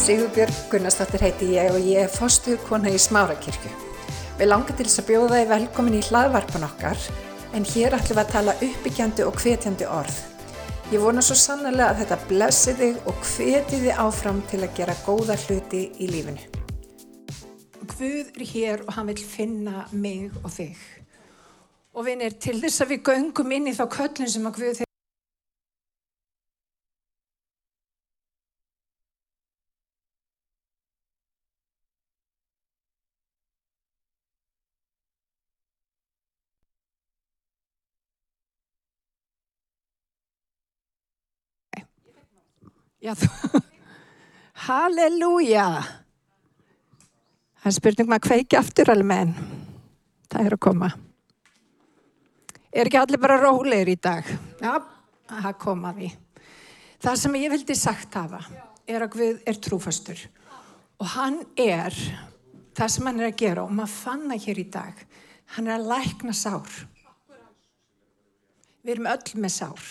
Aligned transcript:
Sigurbjörg 0.00 0.54
Gunnarsdóttir 0.72 1.20
heiti 1.20 1.46
ég 1.52 1.74
og 1.74 1.82
ég 1.84 2.06
er 2.06 2.08
fostuð 2.08 2.56
kona 2.64 2.88
í 2.88 2.96
Smárakirkju. 2.96 3.68
Við 4.38 4.48
langar 4.48 4.72
til 4.78 4.86
þess 4.86 5.02
að 5.02 5.10
bjóða 5.10 5.40
þið 5.42 5.50
velkomin 5.50 5.98
í 5.98 6.00
hlaðvarpan 6.06 6.64
okkar 6.64 7.02
en 7.58 7.66
hér 7.68 7.98
ætlum 7.98 8.16
við 8.16 8.22
að 8.22 8.32
tala 8.32 8.54
uppbyggjandi 8.64 9.26
og 9.28 9.36
hvetjandi 9.42 9.90
orð. 9.92 10.16
Ég 10.94 11.04
vona 11.04 11.20
svo 11.20 11.36
sannlega 11.36 11.90
að 11.90 12.00
þetta 12.00 12.20
blessi 12.32 12.76
þig 12.80 13.12
og 13.12 13.20
hveti 13.34 13.84
þið 13.84 14.02
áfram 14.06 14.42
til 14.48 14.64
að 14.64 14.74
gera 14.80 14.98
góða 15.04 15.36
hluti 15.44 15.84
í 16.00 16.10
lífinu. 16.14 16.48
Guð 17.92 18.32
er 18.32 18.48
hér 18.54 18.86
og 18.86 18.94
hann 18.96 19.12
vil 19.12 19.20
finna 19.20 19.84
mig 19.92 20.30
og 20.40 20.48
þig. 20.56 20.80
Og 21.92 22.08
vinir, 22.08 22.40
til 22.40 22.56
þess 22.62 22.86
að 22.86 22.96
við 22.96 23.10
göngum 23.10 23.52
inn 23.52 23.68
í 23.68 23.76
þá 23.76 23.84
köllin 24.00 24.32
sem 24.32 24.48
að 24.48 24.62
Guð 24.62 24.86
Já, 43.00 43.14
þú... 43.16 43.60
Halleluja! 44.66 45.66
Það 47.60 47.68
er 47.70 47.76
spurning 47.76 48.10
maður 48.10 48.26
kveiki 48.28 48.58
aftur 48.58 48.90
alveg 48.92 49.08
með 49.08 49.22
henn. 49.22 49.54
Það 50.30 50.48
er 50.48 50.56
að 50.56 50.62
koma. 50.66 50.90
Er 52.70 52.88
ekki 52.88 53.00
allir 53.00 53.20
bara 53.20 53.38
rólegir 53.40 53.92
í 53.92 53.96
dag? 54.00 54.28
Já, 54.60 54.74
það 55.30 55.56
koma 55.64 55.94
því. 55.96 56.10
Það 57.00 57.16
sem 57.22 57.38
ég 57.40 57.54
vildi 57.54 57.76
sagt 57.78 58.20
hafa 58.20 58.42
er 58.90 59.04
að 59.06 59.16
Guð 59.16 59.40
er 59.48 59.58
trúfastur. 59.64 60.20
Og 61.00 61.08
hann 61.14 61.40
er, 61.56 61.96
það 62.76 62.92
sem 62.94 63.08
hann 63.08 63.22
er 63.22 63.30
að 63.30 63.40
gera, 63.40 63.64
og 63.64 63.74
maður 63.74 63.96
fann 63.96 64.28
það 64.28 64.44
hér 64.44 64.60
í 64.60 64.66
dag, 64.76 65.02
hann 65.56 65.70
er 65.70 65.78
að 65.78 65.88
lækna 65.94 66.36
sár. 66.36 66.78
Við 68.84 68.94
erum 68.96 69.10
öll 69.12 69.40
með 69.40 69.56
sár. 69.56 69.90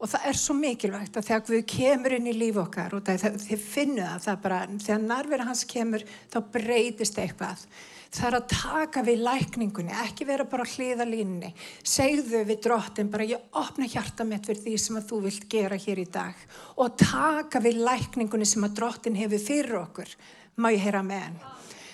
Og 0.00 0.08
það 0.08 0.26
er 0.30 0.38
svo 0.40 0.54
mikilvægt 0.56 1.16
að 1.20 1.26
þegar 1.28 1.46
Guð 1.46 1.64
kemur 1.68 2.14
inn 2.16 2.28
í 2.30 2.32
líf 2.32 2.58
okkar 2.62 2.94
og 2.96 3.04
það, 3.04 3.34
þið 3.42 3.64
finnu 3.68 4.04
það, 4.06 4.22
það 4.24 4.38
bara, 4.46 4.60
þegar 4.80 5.02
nærverða 5.04 5.48
hans 5.50 5.64
kemur 5.68 6.04
þá 6.32 6.38
breytist 6.54 7.20
eitthvað. 7.20 7.64
Það 8.10 8.26
er 8.26 8.36
að 8.40 8.46
taka 8.50 9.02
við 9.06 9.20
lækningunni, 9.22 9.92
ekki 10.02 10.26
vera 10.26 10.46
bara 10.50 10.66
hlýða 10.66 11.04
línni. 11.06 11.52
Segðu 11.86 12.40
við 12.48 12.64
drottin 12.64 13.12
bara 13.12 13.28
ég 13.28 13.44
opna 13.60 13.86
hjarta 13.86 14.26
mitt 14.26 14.48
fyrir 14.48 14.64
því 14.64 14.74
sem 14.82 14.98
að 14.98 15.06
þú 15.12 15.20
vilt 15.28 15.46
gera 15.52 15.78
hér 15.78 16.00
í 16.02 16.08
dag 16.10 16.42
og 16.80 16.96
taka 16.98 17.62
við 17.62 17.84
lækningunni 17.84 18.48
sem 18.48 18.66
að 18.66 18.80
drottin 18.80 19.20
hefur 19.20 19.44
fyrir 19.44 19.78
okkur. 19.84 20.16
Má 20.58 20.72
ég 20.72 20.82
heyra 20.88 21.04
með 21.06 21.28
henn? 21.28 21.38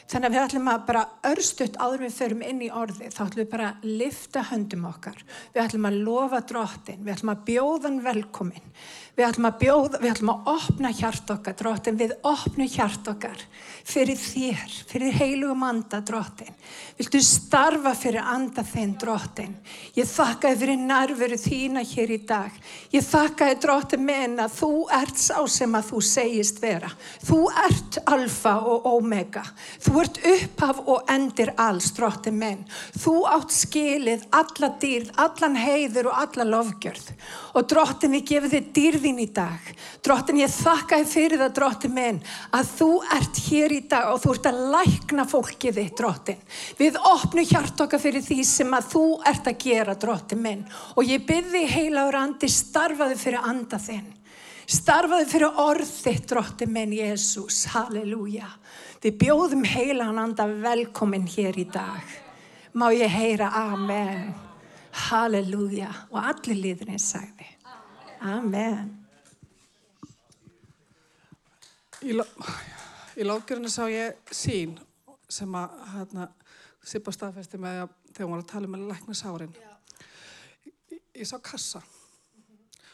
Þannig 0.07 0.29
að 0.29 0.35
við 0.37 0.43
ætlum 0.45 0.69
að 0.71 0.83
bara 0.87 1.01
örstuðt 1.27 1.77
áður 1.83 2.03
við 2.05 2.12
förum 2.15 2.43
inn 2.47 2.61
í 2.62 2.69
orði, 2.71 3.09
þá 3.11 3.23
ætlum 3.25 3.41
við 3.41 3.49
bara 3.51 3.71
að 3.73 3.89
lifta 4.03 4.45
höndum 4.53 4.85
okkar. 4.87 5.19
Við 5.55 5.62
ætlum 5.65 5.89
að 5.89 5.97
lofa 6.07 6.41
drottin, 6.47 7.01
við 7.03 7.15
ætlum 7.17 7.33
að 7.33 7.41
bjóðan 7.49 7.99
velkomin. 8.05 8.69
Við 9.17 9.25
ætlum 9.25 9.47
að 9.48 9.61
bjóða, 9.62 9.98
við 10.03 10.11
ætlum 10.12 10.31
að 10.34 10.48
opna 10.53 10.91
hjart 10.92 11.31
okkar, 11.33 11.55
drottin, 11.56 11.97
við 11.97 12.11
opnu 12.28 12.67
hjart 12.69 13.06
okkar 13.09 13.45
fyrir 13.86 14.19
þér, 14.19 14.75
fyrir 14.91 15.14
heilugum 15.14 15.62
anda, 15.64 16.03
drottin. 16.05 16.53
Viltu 16.98 17.22
starfa 17.25 17.94
fyrir 17.97 18.20
anda 18.20 18.64
þinn, 18.67 18.92
drottin. 19.00 19.55
Ég 19.97 20.09
þakka 20.11 20.50
þið 20.50 20.61
fyrir 20.62 20.83
nærveru 20.83 21.39
þína 21.41 21.84
hér 21.87 22.12
í 22.12 22.19
dag. 22.28 22.59
Ég 22.92 23.06
þakka 23.06 23.48
þið, 23.50 23.61
drottin, 23.62 24.05
menn 24.05 24.34
að 24.43 24.59
þú 24.59 24.71
ert 24.99 25.22
sá 25.22 25.38
sem 25.48 25.78
að 25.78 25.88
þú 25.93 26.03
segist 26.10 26.60
vera. 26.60 26.91
Þú 27.25 27.41
ert 27.62 28.00
alfa 28.04 28.56
og 28.69 28.91
omega. 28.91 29.47
Þú 29.87 29.97
ert 30.03 30.21
upphaf 30.34 30.83
og 30.84 31.15
endir 31.15 31.54
alls, 31.56 31.88
drottin, 31.97 32.37
menn. 32.43 32.66
Þú 32.98 33.16
átt 33.33 33.54
skilið 33.54 34.28
alla 34.34 34.72
dýrð, 34.83 35.15
allan 35.25 35.56
heiður 35.62 36.10
og 36.12 36.21
alla 36.27 36.48
lofgjörð. 36.53 37.12
Og 37.56 37.71
drottin, 37.71 38.16
við 38.19 38.28
gefum 38.34 38.56
þið 38.56 38.71
dýrð 38.77 39.06
þín 39.06 39.22
í 39.22 39.28
dag. 39.34 39.71
Drottin, 40.05 40.41
ég 40.43 40.53
þakka 40.53 40.99
þið 41.00 41.12
fyrir 41.12 41.43
það, 41.43 41.55
drottin 41.59 41.94
minn, 41.94 42.19
að 42.56 42.72
þú 42.75 42.91
ert 43.17 43.41
hér 43.47 43.75
í 43.77 43.81
dag 43.91 44.11
og 44.12 44.21
þú 44.25 44.34
ert 44.34 44.49
að 44.50 44.61
lækna 44.75 45.27
fólkið 45.31 45.81
þitt, 45.81 45.94
drottin. 46.00 46.44
Við 46.81 46.99
opnum 47.12 47.47
hjart 47.47 47.83
okkar 47.87 48.03
fyrir 48.03 48.25
því 48.27 48.39
sem 48.49 48.77
að 48.77 48.93
þú 48.95 49.05
ert 49.31 49.50
að 49.50 49.59
gera, 49.62 49.97
drottin 50.06 50.43
minn. 50.43 50.66
Og 50.97 51.06
ég 51.06 51.27
byrði 51.28 51.65
heilaður 51.71 52.21
andi, 52.25 52.50
starfaði 52.50 53.19
fyrir 53.21 53.47
anda 53.47 53.81
þinn. 53.83 54.12
Starfaði 54.66 55.28
fyrir 55.31 55.61
orð 55.62 55.91
þitt, 55.93 56.28
drottin 56.33 56.72
minn, 56.75 56.95
Jésús. 56.97 57.65
Halleluja. 57.71 58.49
Við 59.05 59.21
bjóðum 59.21 59.66
heilaðan 59.69 60.25
anda 60.25 60.49
velkomin 60.50 61.28
hér 61.31 61.59
í 61.62 61.69
dag. 61.71 62.16
Má 62.77 62.91
ég 62.93 63.12
heyra 63.12 63.53
amen. 63.71 64.33
Halleluja. 65.06 65.93
Og 66.11 66.19
allir 66.33 66.59
liðurinn 66.65 67.00
sagði. 67.00 67.56
Amen. 68.21 68.93
Í, 72.04 72.12
í 72.12 73.27
lágjörinu 73.27 73.71
sá 73.72 73.87
ég 73.91 74.16
sín 74.34 74.77
sem 75.28 75.54
að 75.59 75.77
hérna, 75.94 76.28
Sippa 76.87 77.10
staðfesti 77.10 77.59
með 77.59 77.81
að 77.82 77.94
þegar 78.12 78.27
hún 78.27 78.34
var 78.37 78.43
að 78.44 78.50
tala 78.53 78.69
með 78.71 78.82
um 78.84 78.91
lækna 78.93 79.15
sárin. 79.19 79.54
Ég, 80.62 81.00
ég 81.19 81.27
sá 81.27 81.34
kassa 81.43 81.81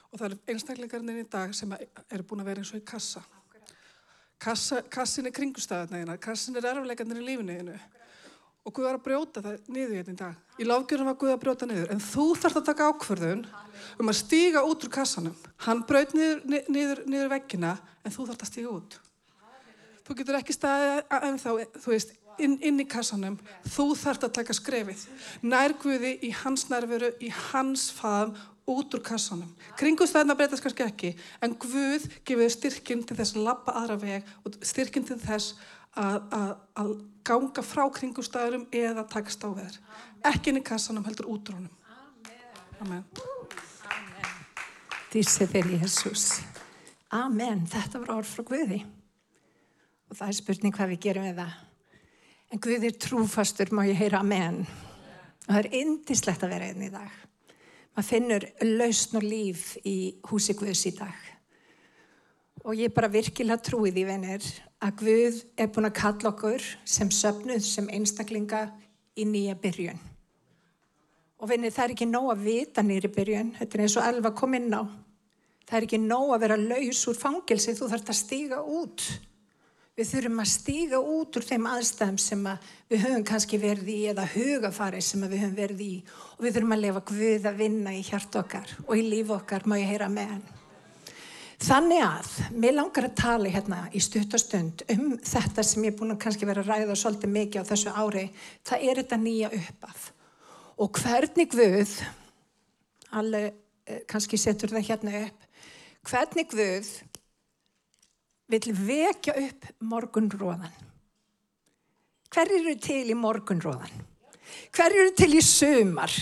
og 0.09 0.17
það 0.17 0.27
eru 0.31 0.39
einstakleikarnir 0.55 1.21
í 1.21 1.27
dag 1.29 1.53
sem 1.57 1.75
eru 1.77 2.25
búin 2.29 2.41
að 2.41 2.49
vera 2.49 2.65
eins 2.65 2.73
og 2.73 2.81
í 2.81 2.87
kassa. 2.89 3.23
kassa 4.39 4.83
kassin 4.83 5.29
er 5.29 5.37
kringustæðarna, 5.37 6.17
kassin 6.17 6.57
er 6.57 6.71
erfleikarnir 6.73 7.21
í 7.21 7.27
lífinu 7.27 7.59
og 8.63 8.75
Guð 8.75 8.87
var 8.87 8.99
að 8.99 9.05
brjóta 9.07 9.43
það 9.43 9.71
niður 9.75 9.95
hérna 9.99 10.13
í 10.13 10.19
dag. 10.21 10.41
Í 10.61 10.67
lágjörnum 10.69 11.09
var 11.11 11.19
Guð 11.19 11.35
að 11.35 11.41
brjóta 11.43 11.69
niður 11.69 11.93
en 11.95 12.03
þú 12.03 12.27
þarfst 12.39 12.61
að 12.61 12.69
taka 12.69 12.89
ákverðun 12.93 13.45
um 13.99 14.13
að 14.13 14.19
stíga 14.21 14.63
út 14.69 14.87
úr 14.87 14.93
kassanum. 14.95 15.37
Hann 15.67 15.83
brjót 15.89 16.15
niður, 16.15 16.43
niður, 16.71 17.03
niður 17.11 17.33
veggina 17.35 17.77
en 18.03 18.15
þú 18.15 18.29
þarfst 18.29 18.47
að 18.47 18.53
stíga 18.53 18.75
út. 18.77 18.99
Þú 20.07 20.19
getur 20.19 20.39
ekki 20.39 20.55
staðið 20.55 21.17
en 21.19 21.41
þá, 21.43 21.51
þú 21.79 21.95
veist, 21.95 22.15
inn, 22.43 22.57
inn 22.63 22.81
í 22.83 22.87
kassanum. 22.91 23.37
Þú 23.75 23.87
þarfst 23.99 24.27
að 24.29 24.35
taka 24.39 24.57
skrefið. 24.57 25.05
Nær 25.47 25.75
Guði 25.83 26.17
í 26.27 26.33
hans 26.43 26.69
nærveru, 26.71 27.13
í 27.23 27.31
hans 27.51 27.89
faðum, 27.95 28.35
út 28.69 28.95
úr 28.95 29.03
kassanum. 29.05 29.51
Kringustæðina 29.81 30.37
breytast 30.39 30.63
kannski 30.65 30.85
ekki, 30.87 31.13
en 31.43 31.57
Guð 31.59 32.07
gefur 32.27 32.53
styrkinn 32.53 33.05
til 33.07 33.17
þess 33.19 33.37
að 33.37 33.47
lappa 33.49 33.75
aðra 33.81 33.99
veg 34.03 34.29
og 34.45 34.59
styrkinn 34.63 35.07
til 35.09 35.19
þess 35.23 35.57
að, 35.99 36.97
ganga 37.27 37.63
frá 37.63 37.85
kringustæðurum 37.95 38.67
eða 38.75 39.05
takast 39.11 39.45
á 39.45 39.51
veður. 39.51 39.77
Ekki 40.27 40.51
inn 40.51 40.63
í 40.63 40.65
kassanum, 40.67 41.05
heldur 41.07 41.29
út 41.31 41.51
úr 41.51 41.59
honum. 41.59 41.77
Amen. 42.83 43.05
Dísi 45.13 45.47
fyrir 45.47 45.83
Jésús. 45.83 46.41
Amen. 47.13 47.67
Þetta 47.71 48.01
var 48.03 48.15
orð 48.17 48.31
frá 48.33 48.47
Guði. 48.49 48.81
Og 50.11 50.17
það 50.19 50.33
er 50.33 50.39
spurning 50.39 50.75
hvað 50.75 50.95
við 50.95 51.03
gerum 51.07 51.29
við 51.29 51.43
það. 51.43 51.53
En 52.53 52.63
Guði 52.67 52.89
er 52.89 52.97
trúfastur, 53.01 53.71
má 53.73 53.85
ég 53.87 54.01
heyra 54.01 54.23
amen. 54.25 54.63
Og 55.47 55.53
það 55.53 55.61
er 55.61 55.71
indislegt 55.83 56.43
að 56.43 56.55
vera 56.57 56.71
einn 56.73 56.87
í 56.89 56.91
dag. 56.93 57.21
Maður 57.93 58.09
finnur 58.09 58.45
lausn 58.65 59.19
og 59.19 59.25
líf 59.27 59.75
í 59.85 59.97
húsi 60.31 60.55
Guðs 60.57 60.87
í 60.89 60.95
dag. 60.97 61.17
Og 62.65 62.79
ég 62.79 62.95
bara 62.95 63.11
virkilega 63.13 63.61
trúið 63.61 63.99
í 64.01 64.07
venir 64.09 64.47
að 64.81 64.95
Guð 65.03 65.43
er 65.61 65.69
búin 65.75 65.89
að 65.91 65.99
kalla 65.99 66.31
okkur 66.31 66.65
sem 66.89 67.11
söpnuð, 67.13 67.61
sem 67.67 67.91
einstaklinga 67.93 68.63
í 69.19 69.27
nýja 69.29 69.59
byrjun. 69.61 70.01
Og 71.43 71.51
vinni, 71.51 71.73
það 71.75 71.85
er 71.85 71.95
ekki 71.97 72.09
nóg 72.09 72.31
að 72.33 72.45
vita 72.47 72.85
nýri 72.87 73.11
byrjun, 73.13 73.53
þetta 73.59 73.77
er 73.77 73.85
eins 73.85 73.99
og 73.99 74.09
Elva 74.09 74.31
kom 74.39 74.55
inn 74.57 74.73
á. 74.73 74.83
Það 75.67 75.77
er 75.79 75.87
ekki 75.89 76.01
nóg 76.01 76.33
að 76.33 76.43
vera 76.47 76.59
laus 76.61 77.03
úr 77.11 77.19
fangilsi, 77.19 77.75
þú 77.77 77.91
þarfst 77.91 78.13
að 78.15 78.19
stíga 78.23 78.63
út. 78.63 79.05
Við 79.93 80.09
þurfum 80.09 80.41
að 80.41 80.49
stíga 80.49 80.99
út 81.05 81.37
úr 81.37 81.45
þeim 81.45 81.67
aðstæðum 81.69 82.19
sem 82.25 82.47
að 82.49 82.71
við 82.89 83.03
höfum 83.03 83.25
kannski 83.29 83.59
verið 83.61 83.91
í 83.93 83.99
eða 84.09 84.25
hugafari 84.33 85.03
sem 85.05 85.27
við 85.27 85.43
höfum 85.43 85.59
verið 85.59 85.83
í. 85.85 85.93
Og 86.39 86.47
við 86.47 86.57
þurfum 86.57 86.75
að 86.79 86.83
lefa 86.87 87.03
Guð 87.11 87.49
að 87.51 87.61
vinna 87.61 87.93
í 87.93 88.01
hjart 88.07 88.39
okkar 88.41 88.73
og 88.87 88.95
í 88.97 89.05
líf 89.05 89.35
okkar 89.37 89.69
má 89.69 89.77
ég 89.77 89.93
heyra 89.93 90.09
með 90.09 90.33
hann. 90.33 90.47
Þannig 91.63 92.03
að 92.03 92.31
mér 92.65 92.75
langar 92.75 93.07
að 93.11 93.19
tala 93.21 93.53
hérna 93.53 93.83
í 93.93 94.01
stuttastund 94.03 94.83
um 94.97 95.13
þetta 95.21 95.63
sem 95.63 95.85
ég 95.85 95.93
er 95.93 96.01
búin 96.01 96.17
að 96.17 96.23
kannski 96.25 96.49
vera 96.49 96.65
að 96.65 96.73
ræða 96.73 96.97
svolítið 96.99 97.35
mikið 97.37 97.63
á 97.63 97.71
þessu 97.75 97.93
ári, 97.93 98.25
það 98.67 98.89
er 98.89 99.03
þetta 99.03 99.21
nýja 99.23 99.53
uppaf 99.61 100.09
og 100.83 100.99
hvernig 100.99 101.53
Guð, 101.53 101.93
alveg 103.15 103.53
eh, 103.87 104.03
kannski 104.11 104.41
setur 104.41 104.73
það 104.73 104.89
hérna 104.89 105.15
upp, 105.21 105.49
hvernig 106.09 106.51
Guð 106.51 106.91
vil 108.53 108.77
vekja 108.77 109.35
upp 109.41 109.69
morgunróðan. 109.89 110.73
Hver 112.33 112.53
eru 112.59 112.77
til 112.81 113.05
í 113.13 113.17
morgunróðan? 113.19 113.93
Hver 114.73 114.95
eru 114.95 115.13
til 115.17 115.35
í 115.37 115.43
sumar? 115.45 116.13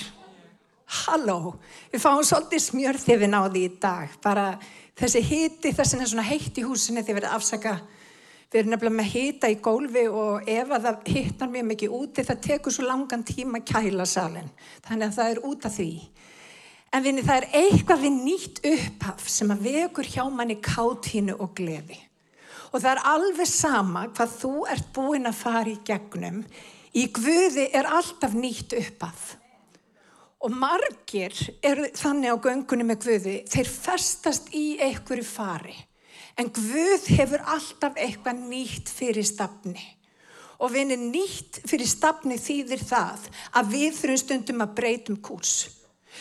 Halló, 0.91 1.55
við 1.93 2.03
fáum 2.03 2.25
svolítið 2.27 2.65
smjörþifin 2.65 3.37
á 3.38 3.47
því 3.47 3.62
í 3.62 3.73
dag. 3.82 4.15
Bara 4.23 4.47
þessi 4.99 5.23
hiti, 5.23 5.71
þessi 5.75 6.00
svona 6.03 6.27
heitt 6.27 6.59
í 6.59 6.67
húsinu 6.67 7.05
því 7.06 7.17
verið 7.21 7.37
afsaka. 7.37 7.77
Við 8.50 8.59
erum 8.59 8.73
nefnilega 8.75 8.97
með 8.99 9.12
hita 9.12 9.50
í 9.53 9.61
gólfi 9.62 10.03
og 10.11 10.49
ef 10.50 10.73
að 10.75 10.88
það 10.88 11.12
hittar 11.15 11.50
mjög 11.53 11.67
mikið 11.69 11.94
úti 12.00 12.25
það 12.26 12.43
tekur 12.49 12.75
svo 12.75 12.88
langan 12.88 13.23
tíma 13.23 13.61
að 13.61 13.69
kæla 13.71 14.06
salin. 14.11 14.50
Þannig 14.88 15.06
að 15.06 15.17
það 15.21 15.31
er 15.31 15.43
út 15.47 15.69
af 15.69 15.76
því. 15.76 15.93
En 16.91 17.05
vinni, 17.06 17.23
það 17.23 17.44
er 17.44 17.50
eitthvað 17.61 18.03
við 18.03 18.17
nýtt 18.25 18.62
upphaf 18.73 19.29
sem 19.31 19.55
að 19.55 19.67
vekur 19.69 20.11
hjá 20.11 20.25
manni 20.26 20.59
kátínu 20.59 21.38
og 21.38 21.55
gleði. 21.55 22.00
Og 22.70 22.78
það 22.78 22.90
er 22.93 23.02
alveg 23.11 23.50
sama 23.50 24.05
hvað 24.14 24.34
þú 24.38 24.52
ert 24.70 24.90
búinn 24.94 25.26
að 25.26 25.38
fara 25.40 25.72
í 25.72 25.78
gegnum. 25.87 26.44
Í 26.94 27.06
Guði 27.14 27.69
er 27.75 27.88
alltaf 27.90 28.34
nýtt 28.34 28.75
upphaf. 28.78 29.34
Og 30.40 30.55
margir 30.56 31.34
eru 31.67 31.90
þannig 31.99 32.32
á 32.32 32.37
göngunni 32.46 32.87
með 32.88 33.02
Guði, 33.05 33.37
þeir 33.50 33.70
festast 33.70 34.49
í 34.56 34.78
einhverju 34.81 35.26
fari. 35.26 35.75
En 36.38 36.49
Guð 36.55 37.08
hefur 37.11 37.43
alltaf 37.44 37.99
eitthvað 38.00 38.46
nýtt 38.49 38.93
fyrir 38.94 39.26
stafni. 39.26 39.82
Og 40.61 40.73
vinni 40.75 40.96
nýtt 41.00 41.62
fyrir 41.69 41.88
stafni 41.88 42.38
þýðir 42.40 42.82
það 42.84 43.28
að 43.56 43.75
við 43.75 43.93
þurfum 43.99 44.23
stundum 44.23 44.64
að 44.64 44.75
breytum 44.78 45.20
kurs. 45.25 45.80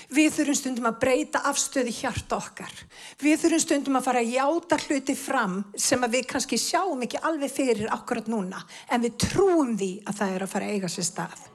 Við 0.09 0.33
þurfum 0.37 0.57
stundum 0.57 0.89
að 0.89 0.99
breyta 1.03 1.41
afstöði 1.49 1.93
hjarta 1.99 2.39
okkar. 2.39 2.73
Við 3.21 3.43
þurfum 3.43 3.63
stundum 3.63 3.99
að 3.99 4.05
fara 4.07 4.23
að 4.23 4.33
játa 4.35 4.79
hluti 4.85 5.15
fram 5.19 5.57
sem 5.77 6.05
við 6.09 6.27
kannski 6.31 6.59
sjáum 6.61 7.05
ekki 7.05 7.21
alveg 7.29 7.53
fyrir 7.53 7.91
akkurat 7.93 8.29
núna. 8.31 8.61
En 8.89 9.03
við 9.05 9.17
trúum 9.25 9.75
því 9.77 9.91
að 10.05 10.21
það 10.21 10.35
er 10.35 10.45
að 10.45 10.53
fara 10.53 10.69
að 10.69 10.77
eiga 10.77 10.91
sér 10.91 11.09
stað. 11.09 11.47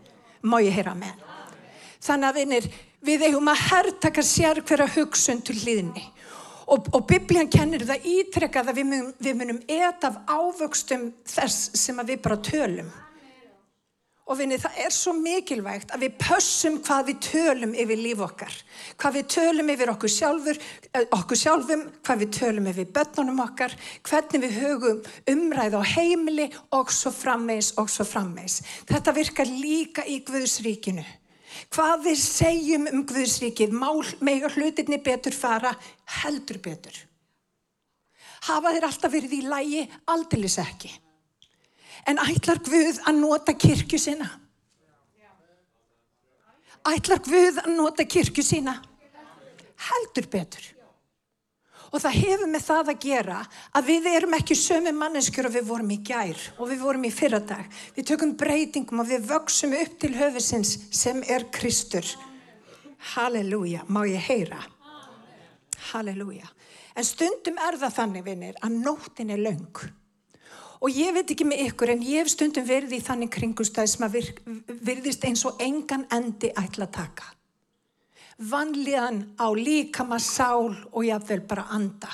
Má 0.44 0.58
ég 0.60 0.76
heyra 0.76 0.94
með? 0.98 1.22
Þannig 2.04 2.28
að 2.28 2.40
vinir, 2.40 2.66
við 3.04 3.28
eigum 3.30 3.48
að 3.48 3.62
herrtaka 3.70 4.24
sér 4.24 4.60
hverja 4.60 4.90
hugsun 4.98 5.40
til 5.44 5.56
hlýðni. 5.62 6.04
Og, 6.64 6.86
og 6.96 7.06
biblían 7.08 7.50
kennir 7.52 7.84
það 7.84 8.06
ítrekkað 8.08 8.70
að 8.72 8.78
við 8.78 8.86
munum, 8.88 9.08
við 9.20 9.40
munum 9.40 9.58
eta 9.68 10.10
af 10.10 10.20
ávöxtum 10.28 11.10
þess 11.28 11.72
sem 11.76 11.98
við 12.04 12.22
bara 12.24 12.40
tölum. 12.40 12.92
Og 14.24 14.38
vinni, 14.38 14.56
það 14.56 14.76
er 14.80 14.92
svo 14.94 15.12
mikilvægt 15.18 15.90
að 15.92 16.06
við 16.06 16.14
pössum 16.22 16.78
hvað 16.86 17.10
við 17.10 17.18
tölum 17.26 17.74
yfir 17.76 17.98
líf 18.00 18.22
okkar. 18.24 18.54
Hvað 18.96 19.18
við 19.18 19.26
tölum 19.34 19.72
yfir 19.74 19.92
okkur, 19.92 20.12
sjálfur, 20.14 20.60
eh, 20.94 21.04
okkur 21.12 21.36
sjálfum, 21.36 21.82
hvað 22.00 22.22
við 22.22 22.30
tölum 22.38 22.70
yfir 22.72 22.88
börnunum 22.96 23.42
okkar, 23.44 23.76
hvernig 24.08 24.46
við 24.46 24.56
hugum 24.62 25.02
umræð 25.28 25.76
á 25.76 25.82
heimili 25.92 26.48
og 26.72 26.88
svo 26.88 27.12
frammeins 27.12 27.74
og 27.76 27.92
svo 27.92 28.08
frammeins. 28.08 28.62
Þetta 28.88 29.12
virkar 29.12 29.44
líka 29.44 30.06
í 30.08 30.24
Guðsríkinu. 30.24 31.04
Hvað 31.68 32.08
við 32.08 32.18
segjum 32.24 32.88
um 32.94 33.04
Guðsríkið, 33.04 33.76
mega 34.24 34.48
hlutinni 34.48 35.02
betur 35.04 35.36
fara, 35.36 35.76
heldur 36.22 36.62
betur. 36.64 36.96
Hafa 38.48 38.72
þeir 38.72 38.88
alltaf 38.88 39.12
verið 39.12 39.36
í 39.36 39.42
lægi, 39.48 39.88
aldilis 40.08 40.58
ekki. 40.58 41.03
En 42.08 42.20
ætlar 42.20 42.60
Guð 42.64 43.00
að 43.06 43.20
nota 43.20 43.54
kirkju 43.56 43.98
sína? 44.00 44.28
Ætlar 46.84 47.22
Guð 47.24 47.62
að 47.64 47.70
nota 47.78 48.04
kirkju 48.04 48.44
sína? 48.44 48.76
Heldur 49.88 50.28
betur. 50.32 50.70
Og 51.94 52.02
það 52.02 52.16
hefur 52.18 52.50
með 52.50 52.62
það 52.66 52.88
að 52.90 53.02
gera 53.04 53.40
að 53.78 53.88
við 53.92 54.06
erum 54.10 54.34
ekki 54.34 54.56
sömu 54.58 54.92
manneskjur 54.98 55.46
og 55.46 55.54
við 55.54 55.66
vorum 55.68 55.92
í 55.94 56.00
gær 56.02 56.40
og 56.58 56.70
við 56.72 56.80
vorum 56.82 57.06
í 57.06 57.12
fyrradag. 57.14 57.68
Við 57.94 58.08
tökum 58.10 58.32
breytingum 58.38 59.02
og 59.04 59.10
við 59.12 59.28
vöksum 59.30 59.76
upp 59.78 59.98
til 60.02 60.10
höfusins 60.18 60.74
sem 60.90 61.22
er 61.30 61.46
Kristur. 61.54 62.08
Halleluja, 63.14 63.84
má 63.86 64.02
ég 64.10 64.26
heyra? 64.26 64.58
Halleluja. 65.92 66.50
En 66.98 67.06
stundum 67.06 67.60
er 67.62 67.78
það 67.78 67.96
þannig, 68.00 68.26
vinnir, 68.26 68.58
að 68.62 68.80
nóttin 68.82 69.30
er 69.34 69.42
laung. 69.44 69.84
Og 70.84 70.92
ég 70.92 71.14
veit 71.16 71.30
ekki 71.32 71.46
með 71.48 71.62
ykkur 71.70 71.94
en 71.94 72.02
ég 72.04 72.20
hef 72.20 72.28
stundum 72.34 72.66
verið 72.68 72.98
í 72.98 73.04
þannig 73.04 73.30
kringustæð 73.32 73.86
sem 73.88 74.04
að 74.04 74.18
virðist 74.84 75.24
eins 75.24 75.44
og 75.48 75.62
engan 75.64 76.04
endi 76.12 76.50
ætla 76.52 76.84
að 76.90 76.96
taka. 76.98 77.30
Vanlíðan 78.50 79.22
á 79.40 79.48
líkama 79.56 80.18
sál 80.20 80.74
og 80.92 81.06
jáfnvel 81.06 81.40
bara 81.48 81.64
anda. 81.72 82.10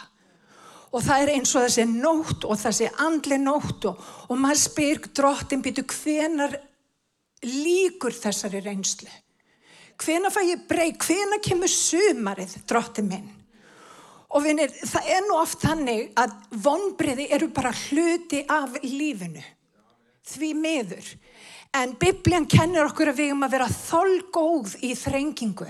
Og 0.94 1.02
það 1.02 1.24
er 1.24 1.32
eins 1.34 1.54
og 1.56 1.64
þessi 1.66 1.86
nótt 1.88 2.46
og 2.46 2.60
þessi 2.60 2.86
andli 3.02 3.40
nótt 3.42 3.88
og, 3.90 4.06
og 4.30 4.38
maður 4.38 4.62
spyr 4.62 5.02
drottin 5.18 5.64
býtu 5.64 5.82
hvenar 5.90 6.54
líkur 7.46 8.14
þessari 8.14 8.62
reynslu. 8.62 9.10
Hvenar 10.00 10.30
fæ 10.30 10.40
ég 10.46 10.64
breyk, 10.70 11.02
hvenar 11.02 11.42
kemur 11.42 11.70
sumarið 11.70 12.58
drottin 12.70 13.10
minn. 13.10 13.28
Og 14.30 14.44
vinir, 14.44 14.70
það 14.70 15.08
er 15.10 15.24
nú 15.26 15.36
oft 15.40 15.64
þannig 15.64 16.10
að 16.18 16.34
vonbriði 16.62 17.26
eru 17.34 17.50
bara 17.54 17.72
hluti 17.74 18.44
af 18.46 18.76
lífinu. 18.84 19.42
Því 20.30 20.50
miður. 20.54 21.08
En 21.70 21.92
bibljan 21.98 22.48
kennir 22.50 22.82
okkur 22.82 23.12
að 23.12 23.20
við 23.20 23.28
erum 23.30 23.44
að 23.46 23.52
vera 23.54 23.66
þolgóð 23.70 24.72
í 24.86 24.90
þrengingu. 24.98 25.68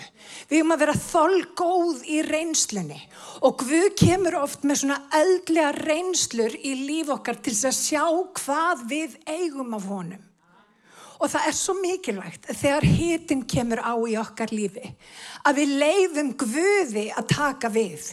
Við 0.48 0.56
erum 0.56 0.72
að 0.72 0.82
vera 0.86 0.94
þolgóð 0.96 2.06
í 2.08 2.22
reynslunni. 2.24 2.96
Og 3.44 3.60
Guð 3.60 3.90
kemur 4.00 4.38
oft 4.40 4.64
með 4.64 4.80
svona 4.80 4.96
eldlega 5.18 5.74
reynslur 5.76 6.56
í 6.56 6.72
líf 6.86 7.12
okkar 7.12 7.40
til 7.44 7.52
að 7.68 7.76
sjá 7.76 8.04
hvað 8.40 8.84
við 8.88 9.20
eigum 9.28 9.76
af 9.76 9.88
honum. 9.92 10.24
Og 11.20 11.28
það 11.28 11.48
er 11.50 11.56
svo 11.56 11.74
mikilvægt 11.76 12.48
þegar 12.48 12.86
hitin 12.96 13.42
kemur 13.44 13.82
á 13.84 13.92
í 14.08 14.16
okkar 14.16 14.54
lífi 14.56 14.94
að 15.44 15.58
við 15.60 15.74
leiðum 15.82 16.30
Guði 16.40 17.10
að 17.12 17.26
taka 17.34 17.68
við 17.72 18.06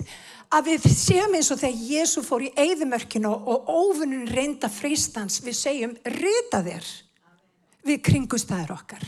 að 0.54 0.72
við 0.72 0.88
séum 0.94 1.36
eins 1.36 1.50
og 1.52 1.60
þegar 1.60 1.88
Jésu 1.92 2.24
fór 2.24 2.46
í 2.48 2.54
eigðumörkinu 2.56 3.32
og 3.32 3.68
óvinnun 3.68 4.28
reynda 4.32 4.70
fristans, 4.72 5.42
við 5.44 5.58
segjum 5.60 5.96
rita 6.18 6.62
þér 6.64 6.92
við 7.88 8.02
kringustæðir 8.04 8.74
okkar. 8.76 9.04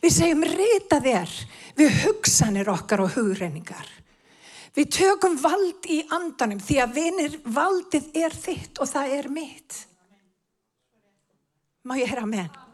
Við 0.00 0.14
segjum 0.14 0.44
rita 0.46 1.00
þér 1.02 1.34
við 1.78 2.00
hugsanir 2.04 2.70
okkar 2.72 3.04
og 3.04 3.14
hugreiningar. 3.16 3.88
Við 4.76 4.90
tökum 4.94 5.36
vald 5.40 5.86
í 5.90 6.00
andanum 6.14 6.60
því 6.62 6.76
að 6.82 6.96
vinir 6.96 7.38
valdið 7.44 8.10
er 8.22 8.34
þitt 8.34 8.80
og 8.80 8.88
það 8.88 9.14
er 9.18 9.30
mitt. 9.32 9.78
Má 11.84 11.96
ég 11.98 12.12
hera 12.12 12.26
með 12.28 12.46
henn? 12.46 12.69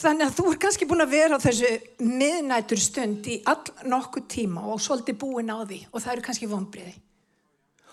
Þannig 0.00 0.30
að 0.30 0.36
þú 0.38 0.44
er 0.48 0.58
kannski 0.62 0.86
búin 0.88 1.04
að 1.04 1.12
vera 1.12 1.36
á 1.36 1.44
þessu 1.44 1.70
miðnætur 2.00 2.80
stund 2.80 3.26
í 3.28 3.34
all 3.50 3.88
nokkuð 3.90 4.26
tíma 4.32 4.62
og 4.72 4.80
svolítið 4.80 5.18
búin 5.20 5.52
á 5.52 5.60
því 5.60 5.80
og 5.90 6.00
það 6.00 6.12
eru 6.14 6.24
kannski 6.24 6.48
vonbriði. 6.48 6.94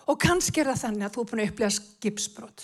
Og 0.08 0.20
kannski 0.24 0.62
er 0.64 0.70
það 0.72 0.84
þannig 0.86 1.08
að 1.08 1.18
þú 1.18 1.24
er 1.24 1.30
búin 1.32 1.42
að 1.44 1.50
upplifa 1.52 1.72
skipsbrott. 1.76 2.64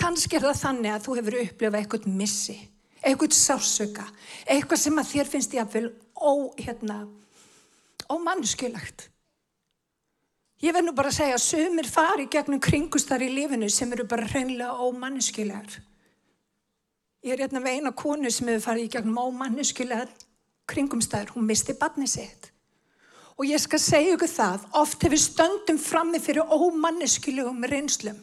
Kannski 0.00 0.38
er 0.38 0.46
það 0.48 0.58
þannig 0.64 0.94
að 0.94 1.04
þú 1.04 1.14
hefur 1.20 1.36
upplifað 1.44 1.78
eitthvað 1.80 2.08
missi, 2.18 2.56
eitthvað 2.98 3.36
sásöka, 3.38 4.06
eitthvað 4.50 4.82
sem 4.82 4.98
að 4.98 5.10
þér 5.12 5.30
finnst 5.36 5.54
ég 5.54 5.62
að 5.62 5.76
vel 5.76 5.86
ó, 6.18 6.32
hérna, 6.58 6.96
ómannskjulagt. 8.10 9.06
Ég 10.60 10.74
verð 10.74 10.90
nú 10.90 10.96
bara 10.96 11.12
að 11.12 11.20
segja 11.20 11.38
að 11.38 11.46
sömur 11.46 11.86
fari 11.88 12.26
gegnum 12.32 12.60
kringustar 12.60 13.22
í 13.22 13.30
lífinu 13.32 13.70
sem 13.72 13.92
eru 13.94 14.04
bara 14.10 14.26
hreinlega 14.28 14.82
ómannskjulegar. 14.82 15.78
Ég 17.20 17.34
er 17.34 17.44
hérna 17.44 17.60
með 17.60 17.76
eina 17.76 17.92
konu 17.92 18.30
sem 18.32 18.48
hefur 18.48 18.64
farið 18.64 18.86
í 18.86 18.92
gegnum 18.94 19.18
ómanniskulega 19.20 20.06
kringumstæður. 20.70 21.34
Hún 21.34 21.48
misti 21.50 21.76
barni 21.76 22.08
sitt. 22.08 22.48
Og 23.36 23.48
ég 23.48 23.60
skal 23.60 23.80
segja 23.80 24.16
ykkur 24.16 24.30
það, 24.30 24.64
oft 24.76 25.04
hefur 25.04 25.20
stöndum 25.20 25.80
frammi 25.80 26.20
fyrir 26.20 26.48
ómanniskulegum 26.48 27.64
reynslum. 27.68 28.18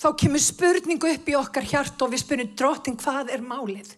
Þá 0.00 0.08
kemur 0.20 0.42
spurningu 0.42 1.12
upp 1.12 1.28
í 1.28 1.36
okkar 1.38 1.68
hjart 1.68 2.02
og 2.02 2.12
við 2.12 2.24
spurnum 2.24 2.56
drottin 2.58 2.98
hvað 3.00 3.30
er 3.36 3.44
málið. 3.44 3.94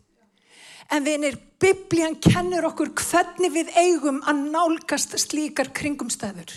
En 0.92 1.06
vinir, 1.06 1.38
biblían 1.58 2.18
kennur 2.22 2.68
okkur 2.68 2.92
hvernig 2.94 3.54
við 3.54 3.72
eigum 3.74 4.20
að 4.26 4.44
nálgast 4.52 5.16
slíkar 5.18 5.72
kringumstæður. 5.74 6.52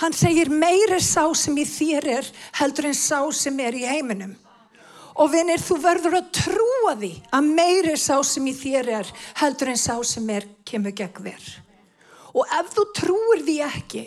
Hann 0.00 0.16
segir 0.16 0.48
meiri 0.48 1.00
sá 1.02 1.26
sem 1.36 1.56
í 1.60 1.66
þér 1.68 2.08
er 2.18 2.30
heldur 2.60 2.88
en 2.88 2.96
sá 2.96 3.20
sem 3.36 3.60
er 3.60 3.76
í 3.76 3.84
heiminum. 3.88 4.32
Og 5.14 5.30
vinir, 5.30 5.62
þú 5.62 5.76
verður 5.82 6.16
að 6.18 6.30
trúa 6.34 6.94
því 6.98 7.12
að 7.36 7.50
meiri 7.54 7.94
sá 8.00 8.16
sem 8.26 8.46
í 8.50 8.54
þér 8.58 8.90
er 8.98 9.12
heldur 9.38 9.70
en 9.70 9.78
sá 9.78 9.94
sem 10.02 10.30
er 10.34 10.48
kemur 10.66 10.94
gegn 10.96 11.28
þér. 11.28 11.44
Og 12.34 12.56
ef 12.58 12.72
þú 12.74 12.84
trúir 12.98 13.44
því 13.46 13.56
ekki, 13.68 14.04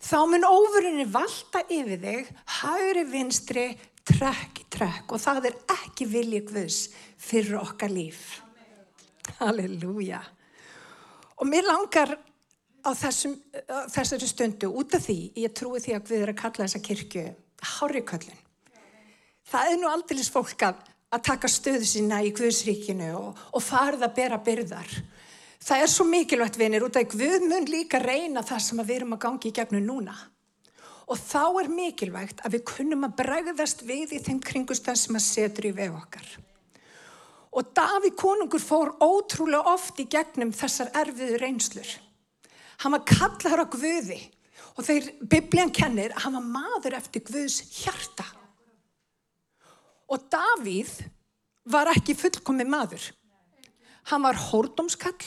þá 0.00 0.18
mun 0.30 0.48
óverinni 0.48 1.04
valda 1.12 1.60
yfir 1.68 2.00
þig, 2.00 2.32
hægri 2.62 3.04
vinstri, 3.12 3.66
trekk 4.08 4.60
trekk 4.72 5.12
og 5.12 5.20
það 5.20 5.50
er 5.50 5.58
ekki 5.76 6.08
viljið 6.08 6.46
Guðs 6.50 6.80
fyrir 7.20 7.60
okkar 7.60 7.92
líf. 7.92 8.40
Halleluja. 9.40 10.22
Og 11.40 11.48
mér 11.48 11.66
langar 11.68 12.16
á 12.80 12.90
þessum, 12.96 13.36
þessari 13.92 14.28
stundu 14.28 14.70
út 14.72 14.96
af 14.96 15.04
því, 15.04 15.18
ég 15.36 15.52
trúi 15.56 15.82
því 15.82 15.96
að 15.96 16.06
Guð 16.08 16.22
er 16.24 16.32
að 16.32 16.40
kalla 16.40 16.64
þessa 16.66 16.84
kirkju 16.84 17.26
Háriköllin 17.76 18.46
það 19.50 19.72
er 19.72 19.80
nú 19.80 19.90
aldrei 19.90 20.24
fólk 20.24 20.66
að, 20.66 20.82
að 21.10 21.24
taka 21.26 21.50
stöðu 21.50 21.86
sína 21.88 22.22
í 22.24 22.32
Guðsríkinu 22.36 23.10
og, 23.18 23.40
og 23.52 23.64
farða 23.64 24.08
að 24.08 24.16
bera 24.20 24.38
byrðar. 24.46 24.92
Það 25.60 25.82
er 25.84 25.90
svo 25.92 26.06
mikilvægt 26.08 26.56
vinir 26.56 26.84
út 26.86 26.96
af 26.96 27.08
Guð 27.12 27.42
mun 27.44 27.66
líka 27.68 28.00
reyna 28.00 28.42
það 28.46 28.62
sem 28.64 28.80
við 28.80 28.94
erum 28.96 29.16
að 29.16 29.24
gangi 29.26 29.50
í 29.50 29.56
gegnum 29.58 29.84
núna. 29.84 30.14
Og 31.10 31.18
þá 31.18 31.42
er 31.60 31.68
mikilvægt 31.74 32.40
að 32.46 32.54
við 32.54 32.62
kunnum 32.70 33.04
að 33.08 33.16
bregðast 33.18 33.82
við 33.84 34.14
í 34.16 34.22
þeim 34.24 34.38
kringustan 34.46 34.96
sem 34.96 35.18
að 35.18 35.26
setur 35.26 35.68
í 35.68 35.74
veg 35.76 35.92
okkar. 35.98 36.28
Og 37.50 37.72
Daví 37.74 38.12
konungur 38.14 38.62
fór 38.62 38.94
ótrúlega 39.02 39.74
oft 39.74 39.98
í 39.98 40.06
gegnum 40.08 40.54
þessar 40.54 40.92
erfiðu 41.02 41.40
reynslur. 41.42 41.90
Hann 42.80 42.94
var 42.94 43.04
kallar 43.04 43.66
á 43.66 43.66
Guði 43.68 44.20
og 44.78 44.86
þeir 44.86 45.10
biblían 45.28 45.74
kennir 45.74 46.14
hann 46.22 46.38
var 46.38 46.46
maður 46.46 46.96
eftir 47.02 47.26
Guðs 47.26 47.58
hjarta. 47.82 48.24
Og 50.10 50.26
Davíð 50.30 50.92
var 51.70 51.90
ekki 51.92 52.16
fullkomi 52.18 52.66
maður. 52.66 53.02
Hann 54.10 54.24
var 54.24 54.38
hórdómskall, 54.50 55.18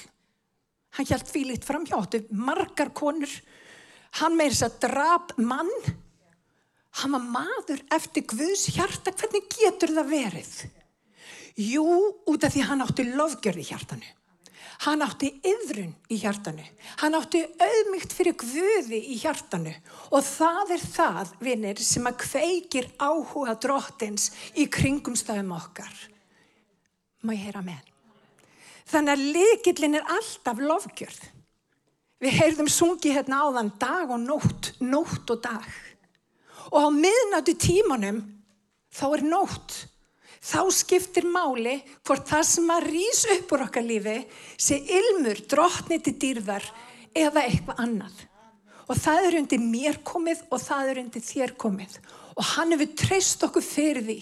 hann 0.98 1.08
hjælt 1.08 1.30
fílitt 1.30 1.68
framhjáttu, 1.68 2.24
margar 2.36 2.92
konur, 2.96 3.32
hann 4.20 4.36
með 4.38 4.54
þess 4.54 4.66
að 4.68 4.80
drap 4.88 5.36
mann, 5.40 5.72
hann 7.00 7.16
var 7.16 7.28
maður 7.38 7.84
eftir 7.96 8.26
Guðs 8.34 8.68
hjarta, 8.76 9.14
hvernig 9.16 9.48
getur 9.54 9.94
það 9.96 10.12
verið? 10.12 10.52
Jú, 11.62 11.86
út 12.30 12.44
af 12.44 12.54
því 12.54 12.66
hann 12.68 12.84
átti 12.84 13.06
lofgjörði 13.14 13.68
hjartanu. 13.70 14.12
Hann 14.84 15.04
átti 15.06 15.30
yðrun 15.48 15.94
í 16.12 16.18
hjartanu. 16.22 16.64
Hann 17.02 17.16
átti 17.18 17.44
auðmygt 17.62 18.16
fyrir 18.16 18.36
Guði 18.40 19.00
í 19.14 19.18
hjartanu. 19.22 19.74
Og 20.12 20.26
það 20.26 20.74
er 20.76 20.84
það, 20.84 21.34
vinnir, 21.44 21.84
sem 21.84 22.10
að 22.10 22.20
kveikir 22.26 22.90
áhuga 23.00 23.56
drottins 23.62 24.32
í 24.60 24.68
kringumstæðum 24.72 25.54
okkar. 25.56 25.94
Má 27.24 27.34
ég 27.36 27.46
heyra 27.48 27.64
með? 27.64 27.82
Þannig 28.92 29.14
að 29.14 29.26
likillin 29.38 29.98
er 30.00 30.12
alltaf 30.18 30.60
lofgjörð. 30.60 31.22
Við 32.24 32.38
heyrðum 32.40 32.70
sungi 32.72 33.12
hérna 33.16 33.42
áðan 33.48 33.72
dag 33.80 34.12
og 34.12 34.22
nótt, 34.24 34.74
nótt 34.84 35.32
og 35.34 35.42
dag. 35.44 35.66
Og 36.72 36.88
á 36.88 36.90
miðnáttu 36.92 37.56
tímanum 37.60 38.22
þá 38.94 39.06
er 39.10 39.26
nótt. 39.28 39.80
Þá 40.44 40.60
skiptir 40.76 41.28
máli 41.30 41.78
hvort 42.04 42.28
það 42.28 42.44
sem 42.50 42.72
að 42.74 42.88
rýs 42.90 43.22
upp 43.38 43.54
úr 43.56 43.64
okkar 43.70 43.86
lífi 43.88 44.18
sé 44.60 44.82
ilmur, 44.82 45.40
drottni 45.48 46.02
til 46.04 46.18
dýrðar 46.20 46.66
eða 47.16 47.46
eitthvað 47.48 47.80
annað. 47.86 48.18
Og 48.92 49.00
það 49.00 49.28
er 49.30 49.38
undir 49.40 49.62
mér 49.64 50.02
komið 50.04 50.42
og 50.52 50.60
það 50.60 50.90
er 50.92 51.00
undir 51.06 51.24
þér 51.24 51.54
komið. 51.64 51.96
Og 52.36 52.50
hann 52.56 52.74
hefur 52.74 52.92
treyst 53.00 53.46
okkur 53.46 53.64
fyrir 53.64 54.04
því 54.04 54.18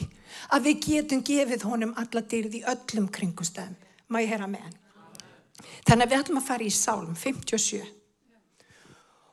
að 0.53 0.67
við 0.67 0.85
getum 0.85 1.23
gefið 1.25 1.65
honum 1.65 1.95
alla 1.97 2.21
dýrð 2.21 2.59
í 2.59 2.61
öllum 2.69 3.07
kringustæðum. 3.13 3.79
Má 4.11 4.19
ég 4.21 4.29
heyra 4.33 4.49
með 4.51 4.67
hann? 4.67 4.77
Þannig 5.87 6.05
að 6.05 6.11
við 6.11 6.19
ætlum 6.19 6.41
að 6.41 6.47
fara 6.51 6.67
í 6.67 6.75
Sálum 6.75 7.17
57. 7.17 7.81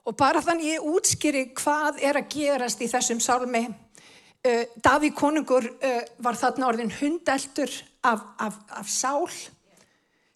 Og 0.09 0.16
bara 0.16 0.40
þannig 0.40 0.71
ég 0.73 0.88
útskýri 0.88 1.45
hvað 1.59 2.00
er 2.00 2.16
að 2.16 2.30
gerast 2.33 2.80
í 2.80 2.88
þessum 2.88 3.21
Sálmi. 3.21 3.66
Uh, 4.47 4.64
Daví 4.78 5.11
konungur 5.11 5.64
uh, 5.66 6.02
var 6.23 6.38
þarna 6.38 6.68
orðin 6.71 6.92
hundeltur 6.95 7.73
af, 8.07 8.23
af, 8.38 8.59
af 8.71 8.90
Sál. 8.90 9.26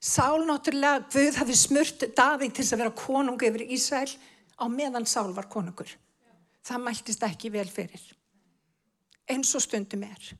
Sál 0.02 0.42
náttúrulega, 0.48 1.04
Guð 1.12 1.38
hafi 1.38 1.54
smurt 1.54 2.02
Daví 2.16 2.50
til 2.50 2.66
að 2.66 2.82
vera 2.82 2.94
konung 2.98 3.38
yfir 3.38 3.62
Ísrael 3.70 4.10
á 4.58 4.66
meðan 4.66 5.06
Sál 5.06 5.30
var 5.36 5.46
konungur. 5.52 5.86
Það 6.66 6.82
mæltist 6.82 7.22
ekki 7.26 7.52
vel 7.54 7.70
fyrir. 7.70 8.02
Eins 9.30 9.54
og 9.54 9.62
stundum 9.62 10.02
er. 10.08 10.32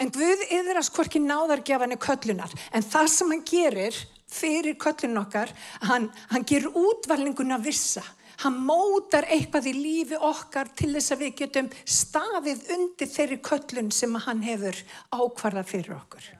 En 0.00 0.08
Guð 0.08 0.40
yðrast 0.48 0.96
hvorki 0.96 1.20
náðargefanir 1.20 2.00
köllunar. 2.00 2.50
En 2.72 2.82
það 2.82 3.10
sem 3.12 3.30
hann 3.34 3.44
gerir 3.44 4.00
fyrir 4.34 4.78
köllun 4.80 5.20
okkar, 5.20 5.52
hann, 5.84 6.08
hann 6.32 6.46
gerur 6.48 6.74
útvalninguna 6.88 7.60
vissa. 7.62 8.02
Hann 8.42 8.56
mótar 8.66 9.26
eitthvað 9.30 9.68
í 9.70 9.74
lífi 9.76 10.18
okkar 10.18 10.70
til 10.76 10.92
þess 10.96 11.14
að 11.14 11.26
við 11.26 11.34
getum 11.42 11.68
stafið 11.84 12.64
undir 12.76 13.10
þeirri 13.10 13.42
köllun 13.44 13.92
sem 13.94 14.16
hann 14.26 14.42
hefur 14.42 14.80
ákvarðað 15.14 15.70
fyrir 15.70 15.94
okkur. 15.98 16.32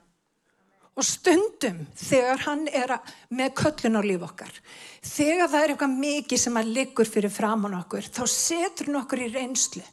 Og 0.95 1.03
stundum 1.03 1.81
þegar 1.99 2.39
hann 2.45 2.67
er 2.71 2.93
með 3.35 3.49
köllun 3.59 3.99
á 3.99 4.01
líf 4.05 4.21
okkar, 4.23 4.51
þegar 5.03 5.49
það 5.51 5.63
er 5.65 5.73
eitthvað 5.73 5.97
mikið 6.03 6.39
sem 6.39 6.59
að 6.61 6.69
liggur 6.77 7.09
fyrir 7.11 7.33
framann 7.35 7.75
okkur, 7.81 8.07
þá 8.07 8.23
setur 8.31 8.87
hann 8.87 9.01
okkur 9.01 9.25
í 9.25 9.27
reynslu. 9.33 9.83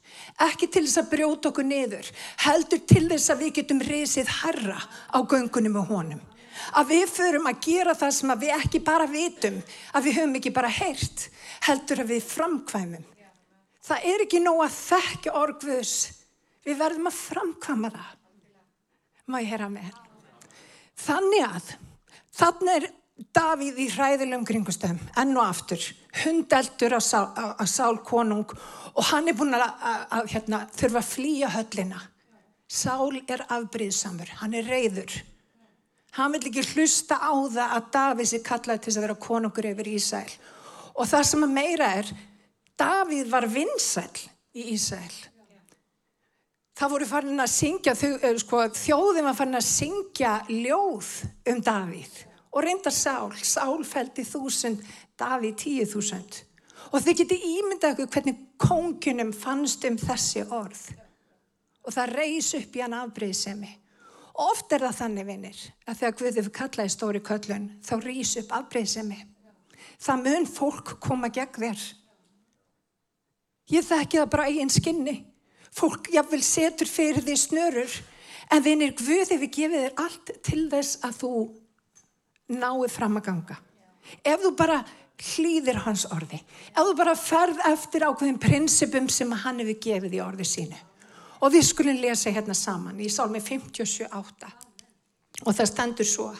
Ekki 0.46 0.68
til 0.70 0.84
þess 0.86 1.02
að 1.02 1.10
brjóta 1.16 1.50
okkur 1.50 1.66
niður, 1.66 2.12
heldur 2.46 2.84
til 2.86 3.08
þess 3.08 3.34
að 3.34 3.42
við 3.42 3.56
getum 3.58 3.82
reysið 3.88 4.30
herra 4.44 4.78
á 5.10 5.18
göngunum 5.26 5.80
og 5.82 5.90
honum. 5.90 6.22
Að 6.78 6.92
við 6.94 7.04
förum 7.12 7.48
að 7.50 7.60
gera 7.66 7.94
það 7.98 8.14
sem 8.16 8.34
við 8.42 8.54
ekki 8.56 8.82
bara 8.84 9.08
vitum, 9.10 9.58
að 9.92 10.08
við 10.08 10.18
höfum 10.18 10.38
ekki 10.40 10.54
bara 10.54 10.72
heyrt, 10.72 11.26
heldur 11.68 12.04
að 12.04 12.14
við 12.14 12.30
framkvæmum. 12.30 13.04
Það 13.82 14.08
er 14.12 14.24
ekki 14.26 14.40
nóg 14.42 14.62
að 14.62 14.78
þekka 14.78 15.36
orgvus, 15.42 15.94
við 16.62 16.80
verðum 16.82 17.10
að 17.10 17.18
framkvæma 17.18 17.92
það. 17.96 18.10
Má 19.26 19.38
ég 19.40 19.52
heyra 19.52 19.70
með 19.72 19.88
henn? 19.88 20.02
Þannig 21.02 21.46
að 21.46 21.72
þannig 22.32 22.76
er 22.76 22.90
Davíð 23.32 23.78
í 23.78 23.86
hræðilegum 23.92 24.44
kringustöðum, 24.48 25.00
enn 25.20 25.36
og 25.36 25.44
aftur, 25.44 25.82
hundeldur 26.22 26.96
að 26.96 27.04
sál, 27.06 27.26
sál 27.70 28.00
konung 28.02 28.50
og 28.92 29.04
hann 29.12 29.28
er 29.30 29.36
búin 29.36 29.54
að, 29.56 29.62
að, 29.68 30.00
að 30.16 30.30
hérna, 30.32 30.60
þurfa 30.74 31.00
að 31.00 31.10
flýja 31.10 31.50
höllina. 31.52 32.00
Sál 32.72 33.20
er 33.28 33.44
afbríðsamur, 33.52 34.32
hann 34.40 34.56
er 34.58 34.68
reyður. 34.68 35.14
Hann 36.12 36.34
vil 36.34 36.44
ekki 36.50 36.64
hlusta 36.74 37.16
á 37.16 37.32
það 37.32 37.74
að 37.76 37.90
Davíð 37.94 38.28
sé 38.28 38.40
kallaði 38.44 38.84
til 38.84 38.92
að 38.92 39.04
vera 39.06 39.20
konungur 39.26 39.68
yfir 39.70 39.88
Ísæl. 39.94 40.28
Og 40.92 41.08
það 41.08 41.28
sem 41.30 41.46
að 41.46 41.54
meira 41.56 41.88
er, 42.02 42.10
Davíð 42.76 43.30
var 43.32 43.46
vinsæl 43.48 44.10
í 44.52 44.66
Ísæl. 44.74 45.14
Það 46.76 46.92
voru 46.92 47.06
farin 47.08 47.40
að 47.44 47.50
syngja, 47.52 47.94
sko, 48.42 48.60
þjóðin 48.76 49.28
var 49.28 49.36
farin 49.38 49.60
að 49.60 49.68
syngja 49.68 50.36
ljóð 50.50 51.10
um 51.52 51.64
Davíð 51.64 52.20
og 52.52 52.64
reynda 52.66 52.92
Sál, 52.92 53.32
Sál 53.40 53.84
fældi 53.88 54.24
þúsund, 54.28 54.82
Davíð 55.16 55.54
tíu 55.62 55.84
þúsund. 55.88 56.42
Og 56.92 57.00
þið 57.00 57.22
geti 57.22 57.38
ímyndað 57.54 57.94
okkur 57.94 58.10
hvernig 58.12 58.40
kongunum 58.60 59.32
fannst 59.32 59.84
um 59.88 59.96
þessi 60.00 60.44
orð. 60.52 60.82
Og 61.86 61.94
það 61.94 62.12
reys 62.18 62.50
upp 62.58 62.76
í 62.76 62.82
hann 62.84 62.98
afbreyðsemi. 62.98 63.70
Oft 64.42 64.72
er 64.74 64.82
það 64.86 64.98
þannig 64.98 65.26
vinnir 65.28 65.58
að 65.86 65.98
þegar 66.00 66.14
Guðið 66.18 66.48
kallaði 66.56 66.92
stóri 66.94 67.20
köllun 67.22 67.66
þá 67.84 67.92
reys 68.02 68.32
upp 68.40 68.54
afbreyðsemi. 68.58 69.18
Það 70.02 70.22
mun 70.26 70.48
fólk 70.50 70.94
koma 71.02 71.30
gegn 71.32 71.60
þér. 71.62 71.82
Ég 73.72 73.86
þekki 73.86 74.20
það 74.20 74.32
bara 74.32 74.48
eigin 74.50 74.72
skinni. 74.72 75.16
Fólk 75.72 76.10
jáfnvel 76.12 76.42
setur 76.44 76.90
fyrir 76.90 77.22
því 77.24 77.36
snörur 77.38 77.98
en 78.52 78.64
vinnir 78.64 78.96
Guð 78.98 79.30
hefur 79.32 79.52
gefið 79.56 79.84
þér 79.86 80.00
allt 80.04 80.32
til 80.44 80.64
þess 80.72 80.98
að 81.06 81.20
þú 81.22 81.34
náið 82.52 82.90
fram 82.92 83.20
að 83.20 83.28
ganga. 83.28 83.58
Ef 84.26 84.42
þú 84.42 84.52
bara 84.58 84.82
hlýðir 85.22 85.78
hans 85.84 86.04
orði, 86.10 86.40
ef 86.74 86.82
þú 86.82 86.94
bara 86.98 87.14
ferð 87.18 87.60
eftir 87.70 88.04
ákveðin 88.08 88.40
prinsipum 88.42 89.06
sem 89.12 89.30
hann 89.44 89.62
hefur 89.62 89.78
gefið 89.86 90.16
í 90.18 90.22
orði 90.24 90.48
sínu. 90.48 90.80
Og 91.42 91.50
við 91.50 91.66
skulum 91.66 91.98
lesa 91.98 92.30
hérna 92.30 92.54
saman 92.54 93.00
í 93.02 93.08
sálmi 93.10 93.40
57.8 93.42 94.50
og 95.42 95.56
það 95.56 95.68
stendur 95.68 96.06
svo. 96.06 96.30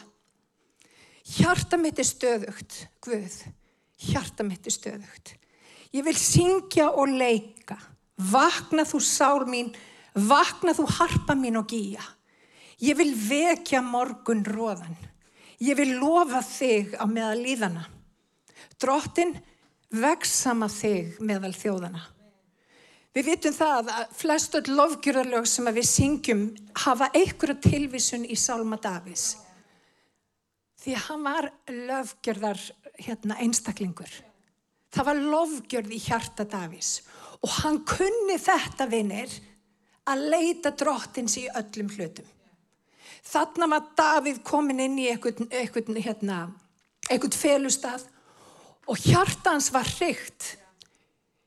Hjarta 1.23 1.79
mitt 1.79 1.99
er 1.99 2.07
stöðugt, 2.07 2.77
Guð, 3.03 3.35
hjarta 3.99 4.45
mitt 4.47 4.67
er 4.67 4.75
stöðugt. 4.75 5.35
Ég 5.93 6.05
vil 6.07 6.15
syngja 6.17 6.89
og 6.91 7.11
leika. 7.11 7.77
Vakna 8.17 8.85
þú 8.87 8.99
sál 9.03 9.43
mín, 9.49 9.71
vakna 10.13 10.73
þú 10.75 10.87
harpa 10.99 11.35
mín 11.37 11.59
og 11.59 11.67
gíja. 11.69 12.03
Ég 12.83 12.97
vil 12.99 13.13
vekja 13.15 13.81
morgun 13.85 14.43
róðan. 14.45 14.95
Ég 15.63 15.77
vil 15.79 15.95
lofa 15.99 16.41
þig 16.43 16.95
á 16.99 17.05
meðal 17.07 17.39
líðana. 17.39 17.85
Drottin, 18.81 19.35
veksama 19.93 20.67
þig 20.71 21.19
meðal 21.23 21.53
þjóðana. 21.55 22.03
Við 23.13 23.27
vitum 23.29 23.53
það 23.53 23.89
að 23.93 24.13
flest 24.17 24.55
öll 24.57 24.73
lofgjörðarlög 24.73 25.45
sem 25.45 25.67
við 25.75 25.85
syngjum 25.85 26.43
hafa 26.81 27.11
einhverja 27.13 27.59
tilvísun 27.61 28.23
í 28.25 28.37
Sálma 28.39 28.79
Davís. 28.81 29.35
Því 30.81 30.95
hann 31.05 31.27
var 31.27 31.47
lofgjörðar 31.69 32.61
hérna, 32.97 33.37
einstaklingur. 33.37 34.09
Það 34.93 35.07
var 35.09 35.21
lofgjörð 35.35 35.93
í 35.93 35.99
hjarta 36.01 36.45
Davís 36.49 36.95
og 37.43 37.53
hann 37.61 37.83
kunni 37.85 38.39
þetta 38.41 38.89
vinnir 38.89 39.31
að 40.09 40.25
leita 40.33 40.73
drottins 40.73 41.37
í 41.37 41.45
öllum 41.53 41.93
hlutum. 41.93 42.25
Þannig 43.23 43.71
var 43.75 43.87
Davíð 43.97 44.41
komin 44.43 44.81
inn 44.83 44.97
í 44.99 45.07
einhvern, 45.11 46.01
hérna, 46.01 46.49
felustad 47.37 48.03
og 48.89 48.99
hjartans 49.05 49.69
var 49.71 49.87
hrygt. 49.99 50.57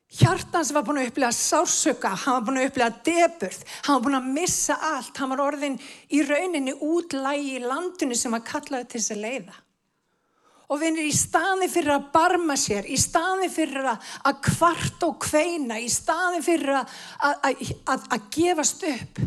Hjartans 0.07 0.69
var 0.71 0.85
búin 0.87 1.01
að 1.01 1.09
upplega 1.09 1.33
sársöka, 1.35 2.13
hann 2.15 2.37
var 2.37 2.43
búin 2.47 2.61
að 2.61 2.69
upplega 2.69 2.99
deburð, 3.03 3.63
hann 3.83 3.97
var 3.97 4.03
búin 4.05 4.17
að 4.21 4.27
missa 4.37 4.77
allt, 4.93 5.17
hann 5.19 5.33
var 5.33 5.41
orðin 5.43 5.75
í 6.15 6.21
rauninni 6.23 6.75
útlægi 6.79 7.57
í 7.57 7.63
landinu 7.65 8.15
sem 8.15 8.31
hann 8.31 8.45
kallaði 8.47 8.87
til 8.87 9.01
þess 9.01 9.15
að 9.17 9.25
leiða. 9.25 9.57
Og 10.67 10.79
vinir 10.79 11.07
í 11.07 11.15
staði 11.15 11.67
fyrir 11.71 11.93
að 11.93 12.07
barma 12.15 12.55
sér, 12.59 12.87
í 12.87 12.95
staði 12.99 13.49
fyrir 13.51 13.89
að, 13.91 14.07
kvart 14.47 15.03
og 15.07 15.19
kveina, 15.27 15.79
í 15.79 15.91
staði 15.91 16.41
fyrir 16.43 16.79
að, 16.79 18.15
gefast 18.31 18.87
upp, 18.87 19.21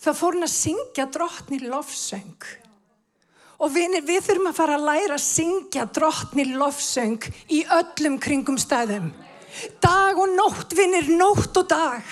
þá 0.00 0.10
fór 0.12 0.36
hann 0.36 0.48
að 0.48 0.52
syngja 0.52 1.08
drottni 1.16 1.62
lofsöng. 1.64 2.48
Og 3.60 3.72
vinir, 3.72 4.04
við 4.04 4.22
þurfum 4.28 4.52
að 4.52 4.60
fara 4.60 4.76
að 4.76 4.86
læra 4.88 5.16
að 5.16 5.24
syngja 5.24 5.88
drottni 5.96 6.48
lofsöng 6.52 7.28
í 7.52 7.64
öllum 7.76 8.20
kringum 8.20 8.60
stæðum. 8.60 9.12
Dag 9.82 10.18
og 10.18 10.34
nótt, 10.36 10.74
vinir, 10.76 11.08
nótt 11.16 11.56
og 11.58 11.68
dag. 11.70 12.04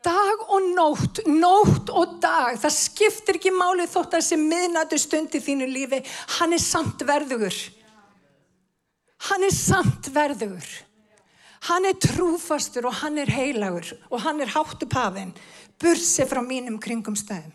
Dag 0.00 0.44
og 0.48 0.68
nótt, 0.72 1.20
nótt 1.28 1.90
og 1.92 2.14
dag, 2.22 2.56
það 2.60 2.72
skiptir 2.72 3.36
ekki 3.36 3.52
málið 3.52 3.90
þótt 3.92 4.14
að 4.14 4.22
þessi 4.22 4.38
miðnættu 4.40 4.98
stund 5.00 5.34
í 5.36 5.42
þínu 5.44 5.68
lífi, 5.68 6.00
hann 6.38 6.56
er 6.56 6.62
samt 6.64 7.04
verðugur. 7.04 7.58
Hann 9.28 9.44
er 9.44 9.52
samt 9.52 10.08
verðugur. 10.14 10.70
Hann 11.68 11.84
er 11.84 11.98
trúfastur 12.00 12.86
og 12.88 12.96
hann 13.02 13.20
er 13.20 13.28
heilagur 13.28 13.90
og 14.08 14.22
hann 14.24 14.40
er 14.40 14.48
háttu 14.54 14.88
pafinn, 14.88 15.34
bursi 15.76 16.24
frá 16.24 16.40
mínum 16.40 16.78
kringum 16.80 17.18
stæðum. 17.18 17.52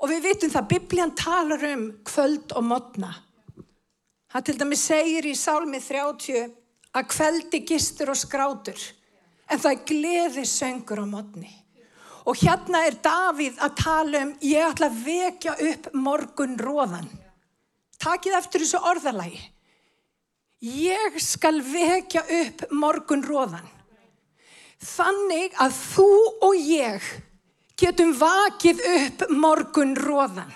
Og 0.00 0.08
við 0.08 0.30
vitum 0.30 0.52
það, 0.54 0.70
biblían 0.70 1.12
talar 1.12 1.60
um 1.74 1.90
kvöld 2.08 2.54
og 2.56 2.64
modna. 2.64 3.12
Það 4.32 4.46
til 4.46 4.56
dæmi 4.62 4.78
segir 4.78 5.28
í 5.28 5.34
sálmi 5.36 5.82
30 5.84 6.59
að 6.96 7.08
kvöldi 7.12 7.62
gistur 7.68 8.10
og 8.12 8.18
skrátur 8.18 8.80
en 9.50 9.58
það 9.58 9.72
er 9.72 9.84
gleði 9.88 10.44
söngur 10.46 11.02
á 11.02 11.06
modni. 11.06 11.50
Og 12.28 12.36
hérna 12.38 12.84
er 12.86 12.98
Davíð 13.02 13.58
að 13.64 13.76
tala 13.80 14.20
um, 14.26 14.34
ég 14.44 14.66
ætla 14.66 14.90
að 14.90 15.00
vekja 15.06 15.54
upp 15.70 15.88
morgun 15.96 16.58
róðan. 16.60 17.08
Takið 18.00 18.36
eftir 18.38 18.64
þessu 18.64 18.80
orðalagi. 18.90 19.40
Ég 20.60 21.16
skal 21.24 21.62
vekja 21.64 22.22
upp 22.36 22.66
morgun 22.76 23.24
róðan. 23.24 23.66
Þannig 24.80 25.56
að 25.60 25.76
þú 25.76 26.10
og 26.46 26.56
ég 26.60 27.08
getum 27.80 28.12
vakið 28.16 28.82
upp 28.94 29.24
morgun 29.32 29.96
róðan. 29.96 30.52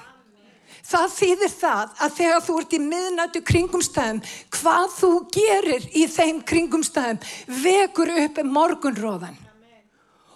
Það 0.84 1.06
þýðir 1.14 1.52
það 1.54 1.92
að 2.04 2.16
þegar 2.18 2.42
þú 2.44 2.56
ert 2.60 2.74
í 2.76 2.80
miðnættu 2.82 3.40
kringumstæðum, 3.50 4.18
hvað 4.52 4.90
þú 4.98 5.12
gerir 5.32 5.86
í 5.96 6.02
þeim 6.12 6.42
kringumstæðum 6.44 7.22
vekur 7.64 8.12
upp 8.24 8.42
morgunróðan. 8.44 9.38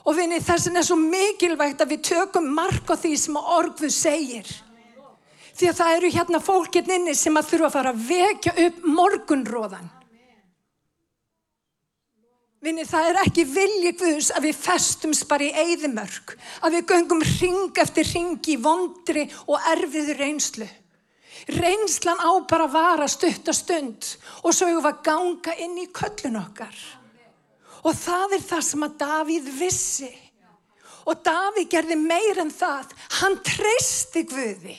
Og 0.09 0.17
vinni 0.17 0.40
þess 0.40 0.71
vegna 0.71 0.81
er 0.81 0.88
svo 0.88 0.97
mikilvægt 0.97 1.85
að 1.85 1.93
við 1.93 2.07
tökum 2.09 2.49
mark 2.57 2.88
á 2.88 2.97
því 2.97 3.12
sem 3.21 3.37
orguð 3.37 3.93
segir. 3.93 4.49
Því 5.59 5.69
að 5.69 5.78
það 5.83 5.95
eru 5.99 6.14
hérna 6.17 6.40
fólkinninni 6.40 7.14
sem 7.19 7.37
að 7.37 7.50
þurfa 7.50 7.69
að 7.69 7.76
fara 7.76 7.93
að 7.93 8.02
vekja 8.09 8.57
upp 8.64 8.85
morgunróðan. 8.88 9.90
Vinni, 12.59 12.83
það 12.83 13.09
er 13.12 13.19
ekki 13.21 13.45
vilji 13.47 13.93
Guðs 14.00 14.33
að 14.35 14.49
við 14.49 14.57
festumst 14.59 15.29
bara 15.31 15.47
í 15.47 15.53
eigðimörk, 15.62 16.33
að 16.67 16.75
við 16.75 16.88
göngum 16.91 17.21
ring 17.23 17.79
eftir 17.79 18.09
ring 18.11 18.49
í 18.50 18.57
vondri 18.59 19.29
og 19.47 19.67
erfiðu 19.75 20.17
reynslu. 20.19 20.67
Reynslan 21.55 22.19
á 22.19 22.35
bara 22.50 22.67
að 22.67 22.73
vara 22.75 23.07
stuttastund 23.09 24.09
og 24.43 24.50
svo 24.50 24.67
hefur 24.67 24.83
við 24.83 24.88
að 24.91 25.05
ganga 25.07 25.55
inn 25.62 25.77
í 25.79 25.85
köllun 25.95 26.41
okkar. 26.41 26.81
Og 27.87 27.95
það 27.95 28.35
er 28.35 28.43
það 28.49 28.65
sem 28.67 28.87
að 28.88 28.97
Davíð 29.05 29.53
vissi. 29.61 30.11
Og 31.07 31.23
Davíð 31.25 31.69
gerði 31.71 31.99
meir 32.00 32.41
en 32.43 32.50
það. 32.50 32.91
Hann 33.21 33.38
treysti 33.47 34.25
Guði. 34.29 34.75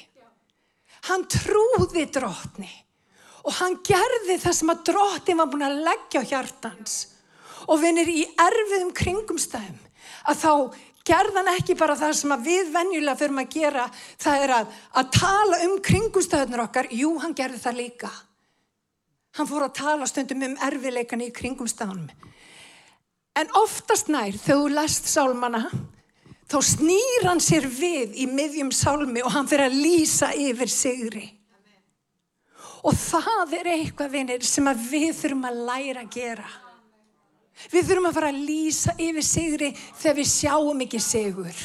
Hann 1.08 1.24
trúði 1.32 2.04
drotni. 2.12 2.70
Og 3.48 3.56
hann 3.62 3.80
gerði 3.88 4.36
það 4.44 4.58
sem 4.60 4.74
að 4.76 4.84
drotni 4.92 5.38
var 5.40 5.50
búin 5.50 5.66
að 5.70 5.80
leggja 5.88 6.26
á 6.28 6.30
hjartans 6.34 6.98
og 7.70 7.82
vinir 7.84 8.10
í 8.10 8.24
erfiðum 8.40 8.94
kringumstæðum 8.98 9.78
að 10.30 10.40
þá 10.42 10.54
gerðan 11.10 11.52
ekki 11.56 11.76
bara 11.78 11.98
það 11.98 12.16
sem 12.20 12.34
við 12.46 12.72
venjulega 12.74 13.18
fyrir 13.18 13.42
að 13.42 13.54
gera 13.54 13.86
það 14.22 14.44
er 14.46 14.56
að, 14.60 14.74
að 15.00 15.12
tala 15.16 15.62
um 15.66 15.78
kringumstæðunar 15.86 16.66
okkar. 16.68 16.90
Jú, 16.94 17.14
hann 17.24 17.36
gerði 17.38 17.62
það 17.64 17.80
líka. 17.80 18.12
Hann 19.38 19.50
fór 19.50 19.68
að 19.68 19.78
tala 19.80 20.10
stundum 20.10 20.46
um 20.50 20.58
erfiðleikan 20.68 21.24
í 21.26 21.32
kringumstæðunum. 21.34 22.28
En 23.40 23.52
oftast 23.56 24.10
nær 24.12 24.36
þegar 24.36 24.64
þú 24.66 24.70
lest 24.76 25.10
sálmana 25.10 25.64
þá 26.50 26.58
snýr 26.66 27.28
hann 27.30 27.42
sér 27.44 27.68
við 27.70 28.18
í 28.20 28.26
miðjum 28.30 28.72
sálmi 28.74 29.22
og 29.24 29.34
hann 29.36 29.48
fyrir 29.50 29.70
að 29.70 29.78
lýsa 29.80 30.32
yfir 30.36 30.74
sigri. 30.74 31.28
Og 32.84 32.96
það 32.96 33.54
er 33.60 33.70
eitthvað 33.76 34.14
vinir 34.16 34.44
sem 34.48 34.68
við 34.90 35.14
þurfum 35.18 35.48
að 35.50 35.62
læra 35.70 36.04
að 36.06 36.12
gera 36.16 36.50
Við 37.68 37.90
þurfum 37.90 38.08
að 38.10 38.16
fara 38.20 38.32
að 38.32 38.44
lýsa 38.48 38.96
yfir 38.96 39.26
sigri 39.26 39.70
þegar 39.76 40.18
við 40.20 40.30
sjáum 40.32 40.86
ekki 40.86 41.02
sigur. 41.04 41.64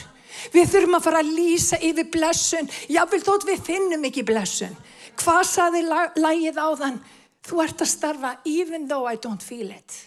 Við 0.52 0.72
þurfum 0.72 0.98
að 0.98 1.04
fara 1.07 1.20
að 1.22 1.35
lýsa 1.37 1.78
yfir 1.78 2.09
blessun. 2.12 2.70
Jáfnvel 2.90 3.22
þótt 3.22 3.46
við 3.48 3.62
finnum 3.68 4.09
ekki 4.09 4.24
blessun. 4.26 4.74
Hvað 5.20 5.44
saði 5.48 5.85
lægið 5.87 6.59
á 6.59 6.68
þann? 6.80 6.98
Þú 7.44 7.62
ert 7.62 7.85
að 7.85 7.92
starfa 7.92 8.35
even 8.48 8.88
though 8.88 9.07
I 9.07 9.20
don't 9.20 9.42
feel 9.42 9.70
it. 9.70 10.00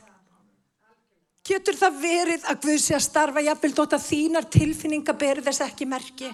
Getur 1.47 1.77
það 1.79 1.99
verið 2.01 2.47
að 2.49 2.63
Guð 2.65 2.79
sé 2.83 2.95
að 2.97 3.05
starfa 3.05 3.43
jáfnvel 3.45 3.75
þótt 3.77 3.93
að 3.95 4.07
þínar 4.09 4.47
tilfinninga 4.51 5.13
beri 5.15 5.43
þess 5.45 5.63
ekki 5.63 5.87
merki? 5.87 6.31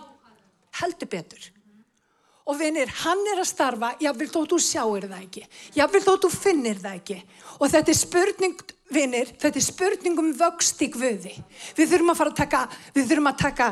Heldur 0.80 1.12
betur. 1.12 1.52
Og 2.50 2.58
vinir, 2.60 2.90
hann 3.04 3.22
er 3.32 3.40
að 3.40 3.48
starfa, 3.48 3.94
jáfnvel 4.04 4.32
þótt 4.32 4.56
þú 4.56 4.60
sjáir 4.64 5.06
það 5.06 5.20
ekki. 5.22 5.44
Jáfnvel 5.78 6.02
þótt 6.08 6.26
þú 6.26 6.32
finnir 6.34 6.82
það 6.82 6.98
ekki. 6.98 7.20
Og 7.60 7.70
þetta 7.72 7.94
er 7.94 8.00
spurning 8.00 8.64
Vinir, 8.94 9.34
þetta 9.42 9.60
er 9.60 9.66
spurningum 9.66 10.32
vöxt 10.38 10.82
í 10.86 10.90
gvöði. 10.94 11.34
Við 11.78 11.92
þurfum 11.92 12.14
að 12.14 12.20
fara 12.22 12.34
að 12.34 12.40
taka, 12.40 12.64
við 12.96 13.10
þurfum 13.10 13.30
að 13.32 13.42
taka 13.44 13.68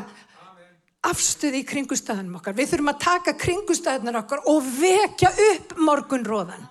afstöði 1.12 1.62
í 1.62 1.66
kringustæðunum 1.66 2.38
okkar. 2.38 2.56
Við 2.58 2.70
þurfum 2.72 2.92
að 2.92 3.00
taka 3.02 3.34
kringustæðunar 3.38 4.20
okkar 4.22 4.44
og 4.50 4.70
vekja 4.78 5.32
upp 5.48 5.74
morgunróðan. 5.82 6.68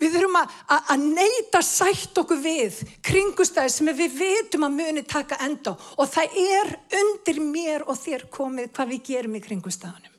Við 0.00 0.14
þurfum 0.16 0.38
að, 0.40 1.02
neyta 1.02 1.60
sætt 1.64 2.16
okkur 2.22 2.38
við 2.40 2.78
kringustæði 3.04 3.72
sem 3.74 3.90
við 3.98 4.14
vitum 4.16 4.64
að 4.64 4.78
muni 4.78 5.02
taka 5.04 5.36
enda 5.44 5.74
og 5.76 6.08
það 6.08 6.38
er 6.40 6.70
undir 7.02 7.42
mér 7.44 7.84
og 7.84 7.98
þér 8.00 8.24
komið 8.32 8.70
hvað 8.72 8.94
við 8.94 9.02
gerum 9.10 9.36
í 9.36 9.42
kringustæðunum. 9.44 10.16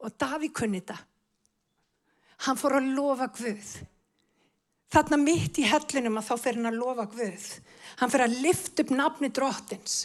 Og 0.00 0.16
Daví 0.18 0.50
kunni 0.56 0.80
þetta. 0.80 0.98
Hann 2.48 2.58
fór 2.58 2.78
að 2.80 2.90
lofa 2.96 3.28
Guð 3.36 3.72
þarna 4.90 5.18
mitt 5.20 5.58
í 5.60 5.66
hellinum 5.68 6.18
að 6.20 6.30
þá 6.30 6.34
fer 6.44 6.58
hann 6.58 6.70
að 6.70 6.80
lofa 6.80 7.06
Guð. 7.10 7.46
Hann 8.00 8.12
fer 8.12 8.24
að 8.26 8.38
lift 8.44 8.82
upp 8.82 8.94
nafni 8.94 9.30
drottins. 9.34 9.98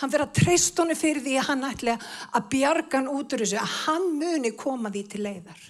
Hann 0.00 0.10
fer 0.10 0.24
að 0.24 0.34
treyst 0.40 0.78
honi 0.80 0.96
fyrir 0.98 1.22
því 1.22 1.34
að 1.38 1.48
hann 1.50 1.66
ætla 1.68 1.96
að 2.32 2.46
bjarga 2.54 2.98
hann 2.98 3.10
út 3.12 3.34
úr 3.34 3.44
þessu, 3.44 3.58
að 3.60 3.74
hann 3.84 4.08
muni 4.18 4.54
koma 4.58 4.90
því 4.90 5.02
til 5.12 5.22
leiðar. 5.26 5.66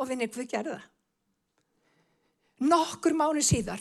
Og 0.00 0.08
vinni, 0.08 0.30
Guð 0.32 0.48
gerði 0.50 0.76
það. 0.78 0.86
Nokkur 2.70 3.14
mánu 3.16 3.42
síðar, 3.44 3.80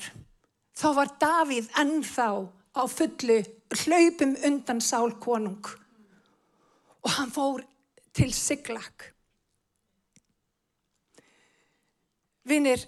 þá 0.75 0.87
var 0.95 1.15
Davíð 1.19 1.71
ennþá 1.81 2.27
á 2.79 2.83
fullu 2.87 3.41
hlaupum 3.83 4.35
undan 4.47 4.79
sál 4.81 5.11
konung 5.19 5.67
og 7.03 7.11
hann 7.15 7.31
fór 7.31 7.63
til 8.15 8.31
Siglag. 8.33 9.11
Vinir, 12.49 12.81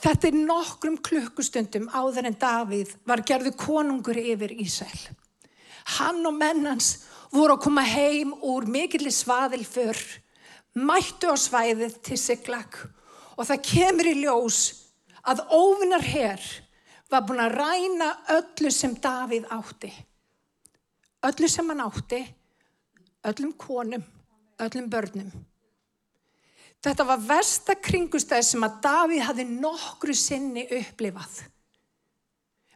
þetta 0.00 0.30
er 0.30 0.38
nokkrum 0.38 0.96
klukkustundum 1.04 1.88
áður 1.92 2.30
en 2.30 2.38
Davíð 2.40 2.94
var 3.08 3.24
gerðu 3.26 3.52
konungur 3.58 4.16
yfir 4.16 4.54
Ísæl. 4.56 5.08
Hann 5.98 6.24
og 6.28 6.36
mennans 6.36 6.94
voru 7.32 7.56
að 7.56 7.64
koma 7.66 7.84
heim 7.84 8.32
úr 8.44 8.68
mikillir 8.68 9.12
svaðilför, 9.12 9.98
mættu 10.78 11.32
á 11.32 11.36
svæðið 11.36 11.98
til 12.06 12.18
Siglag 12.20 12.78
og 13.36 13.46
það 13.48 13.64
kemur 13.68 14.08
í 14.10 14.16
ljós 14.22 14.60
að 15.28 15.44
óvinnar 15.52 16.04
herr 16.04 16.42
var 17.12 17.24
búin 17.28 17.42
að 17.44 17.56
ræna 17.56 18.08
öllu 18.36 18.72
sem 18.72 18.96
Davíð 19.00 19.48
átti. 19.52 19.90
Öllu 21.28 21.48
sem 21.50 21.68
hann 21.72 21.84
átti, 21.84 22.20
öllum 23.28 23.54
konum, 23.58 24.04
öllum 24.60 24.90
börnum. 24.92 25.30
Þetta 26.84 27.06
var 27.08 27.22
versta 27.22 27.74
kringustæð 27.74 28.44
sem 28.46 28.66
að 28.66 28.76
Davíð 28.84 29.24
hafi 29.26 29.46
nokkru 29.50 30.14
sinni 30.14 30.66
upplifað. 30.78 31.40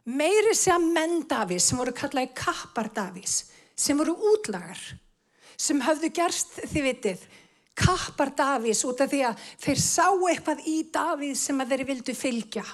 Meiri 0.03 0.51
sé 0.57 0.73
að 0.73 0.89
menn 0.91 1.21
Davíð 1.31 1.61
sem 1.63 1.79
voru 1.79 1.93
kallaði 1.95 2.33
kappar 2.35 2.89
Davíðs, 2.91 3.37
sem 3.75 3.97
voru 3.97 4.17
útlagar, 4.33 4.79
sem 5.55 5.79
hafðu 5.79 6.09
gerst, 6.11 6.57
þið 6.73 6.87
vitið, 6.89 7.21
kappar 7.79 8.33
Davíðs 8.35 8.83
út 8.89 9.03
af 9.05 9.13
því 9.13 9.21
að 9.29 9.45
þeir 9.63 9.79
sá 9.79 10.09
eitthvað 10.11 10.65
í 10.67 10.75
Davíð 10.91 11.37
sem 11.39 11.63
að 11.63 11.71
þeir 11.71 11.85
vildu 11.93 12.17
fylgja. 12.17 12.65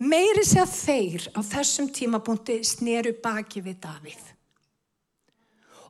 Meiri 0.00 0.44
sé 0.44 0.60
að 0.60 0.72
þeir 0.76 1.28
á 1.36 1.40
þessum 1.44 1.92
tímabúndi 1.92 2.58
sneru 2.64 3.12
baki 3.20 3.62
við 3.64 3.78
Davíð. 3.84 4.24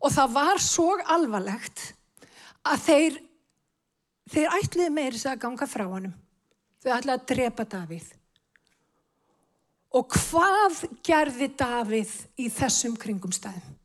Og 0.03 0.13
það 0.13 0.35
var 0.35 0.61
svo 0.63 0.91
alvarlegt 1.07 1.93
að 2.67 2.83
þeir, 2.83 3.17
þeir 4.33 4.55
ætliði 4.59 4.93
meiri 4.95 5.23
að 5.27 5.43
ganga 5.43 5.69
frá 5.71 5.87
honum. 5.89 6.15
Þau 6.83 6.93
ætlaði 6.97 7.17
að 7.19 7.27
drepa 7.33 7.67
Davíð. 7.73 8.09
Og 9.97 10.13
hvað 10.13 10.83
gerði 11.07 11.49
Davíð 11.57 12.13
í 12.43 12.49
þessum 12.53 12.97
kringumstæðum? 13.01 13.77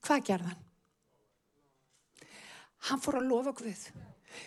Hvað 0.00 0.22
gerði 0.30 0.52
hann? 0.52 0.62
Hann 2.88 3.02
fór 3.02 3.18
að 3.20 3.28
lofa 3.28 3.52
Guð. 3.58 3.82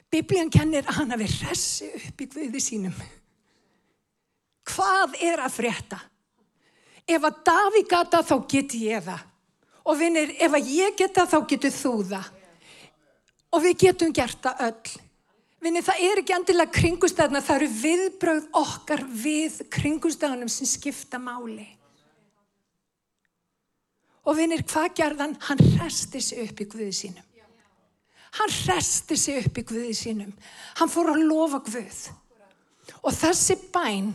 Biblían 0.10 0.50
kennir 0.50 0.88
að 0.88 0.98
hann 1.02 1.14
hafi 1.14 1.28
ressi 1.44 1.92
upp 2.00 2.24
í 2.24 2.30
Guði 2.34 2.62
sínum. 2.64 2.96
Hvað 4.74 5.20
er 5.22 5.44
að 5.44 5.58
frétta? 5.60 6.00
Ef 7.04 7.28
að 7.28 7.42
Davíð 7.46 7.90
gata 7.92 8.24
þá 8.26 8.36
get 8.50 8.74
ég 8.80 9.04
það. 9.06 9.28
Og 9.84 10.00
vinnir, 10.00 10.32
ef 10.40 10.54
að 10.56 10.70
ég 10.72 10.96
geta 10.98 11.28
þá 11.28 11.42
getur 11.52 11.74
þú 11.76 11.94
það. 12.14 12.30
Og 13.54 13.62
við 13.62 13.78
getum 13.86 14.14
gert 14.16 14.42
það 14.42 14.64
öll. 14.68 14.94
Vinnir, 15.64 15.86
það 15.86 16.02
er 16.04 16.20
ekki 16.20 16.34
endilega 16.36 16.76
kringustæðna, 16.76 17.40
það 17.40 17.62
eru 17.62 17.68
viðbröð 17.78 18.48
okkar 18.60 19.06
við 19.08 19.62
kringustæðunum 19.72 20.50
sem 20.52 20.68
skipta 20.68 21.22
máli. 21.22 21.70
Og 24.28 24.36
vinnir, 24.40 24.64
hvað 24.68 24.90
gerðan? 24.98 25.38
Hann 25.48 25.62
resti 25.78 26.20
sig 26.24 26.44
upp 26.44 26.60
í 26.64 26.68
Guði 26.72 26.92
sínum. 26.96 27.30
Hann 28.40 28.54
resti 28.68 29.18
sig 29.20 29.40
upp 29.44 29.60
í 29.60 29.66
Guði 29.70 29.94
sínum. 29.96 30.36
Hann 30.80 30.92
fór 30.92 31.14
að 31.14 31.24
lofa 31.28 31.62
Guð. 31.68 32.02
Og 33.04 33.16
þessi 33.16 33.58
bæn, 33.72 34.14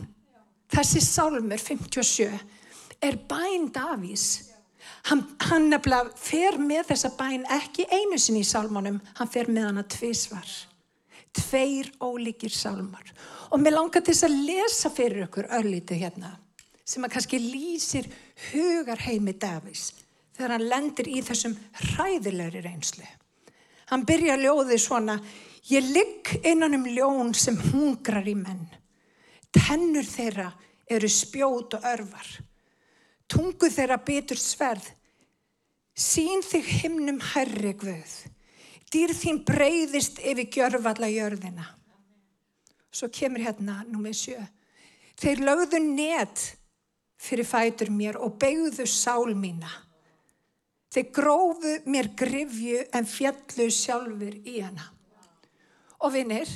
þessi 0.69 1.01
sálmur 1.05 1.61
57, 1.61 2.29
er 3.01 3.17
bæn 3.29 3.69
Davís. 3.73 4.48
Hann, 5.09 5.23
hann 5.49 5.69
nefnilega 5.71 6.11
fer 6.19 6.57
með 6.61 6.91
þessa 6.91 7.13
bæn 7.17 7.45
ekki 7.55 7.87
einu 7.91 8.19
sinni 8.19 8.43
í 8.43 8.47
sálmánum, 8.47 8.99
hann 9.19 9.31
fer 9.31 9.49
með 9.51 9.69
hana 9.69 9.85
tvísvar. 9.87 10.49
Tveir 11.35 11.91
ólíkir 12.01 12.53
sálmar. 12.53 13.13
Og 13.53 13.61
mér 13.61 13.77
langar 13.77 14.03
til 14.03 14.13
þess 14.13 14.27
að 14.27 14.37
lesa 14.47 14.91
fyrir 14.93 15.25
okkur 15.27 15.49
örlítið 15.59 16.03
hérna, 16.03 16.33
sem 16.85 17.05
að 17.05 17.15
kannski 17.15 17.39
lýsir 17.41 18.09
hugar 18.49 19.01
heimi 19.05 19.35
Davís 19.37 19.89
þegar 20.39 20.55
hann 20.55 20.69
lendir 20.71 21.09
í 21.11 21.21
þessum 21.25 21.55
hræðilegri 21.75 22.61
reynslu. 22.63 23.07
Hann 23.91 24.05
byrja 24.07 24.37
ljóðið 24.39 24.79
svona, 24.79 25.17
ég 25.67 25.89
ligg 25.91 26.31
innan 26.47 26.77
um 26.77 26.85
ljón 26.87 27.33
sem 27.35 27.57
hungrar 27.71 28.27
í 28.29 28.37
menn. 28.37 28.67
Tennur 29.51 30.05
þeirra 30.07 30.51
eru 30.89 31.09
spjót 31.11 31.75
og 31.75 31.87
örvar. 31.91 32.29
Tungu 33.29 33.69
þeirra 33.69 33.99
bitur 34.01 34.39
sverð. 34.41 34.87
Sín 35.93 36.41
þig 36.45 36.69
himnum 36.81 37.19
herri 37.33 37.73
guð. 37.77 38.13
Dýr 38.89 39.13
þín 39.13 39.43
breyðist 39.45 40.21
yfir 40.23 40.47
gjörfalla 40.49 41.09
jörðina. 41.11 41.67
Svo 42.89 43.09
kemur 43.13 43.43
hérna 43.43 43.83
númið 43.85 44.15
sjö. 44.17 44.39
Þeir 45.19 45.43
lögðu 45.45 45.81
net 45.83 46.45
fyrir 47.19 47.45
fætur 47.45 47.91
mér 47.93 48.17
og 48.17 48.39
beigðu 48.41 48.87
sál 48.89 49.35
mína. 49.37 49.69
Þeir 50.89 51.11
grófu 51.13 51.75
mér 51.85 52.09
grifju 52.17 52.79
en 52.97 53.05
fjallu 53.05 53.67
sjálfur 53.69 54.39
í 54.47 54.55
hana. 54.63 54.87
Og 55.99 56.15
vinnir, 56.15 56.49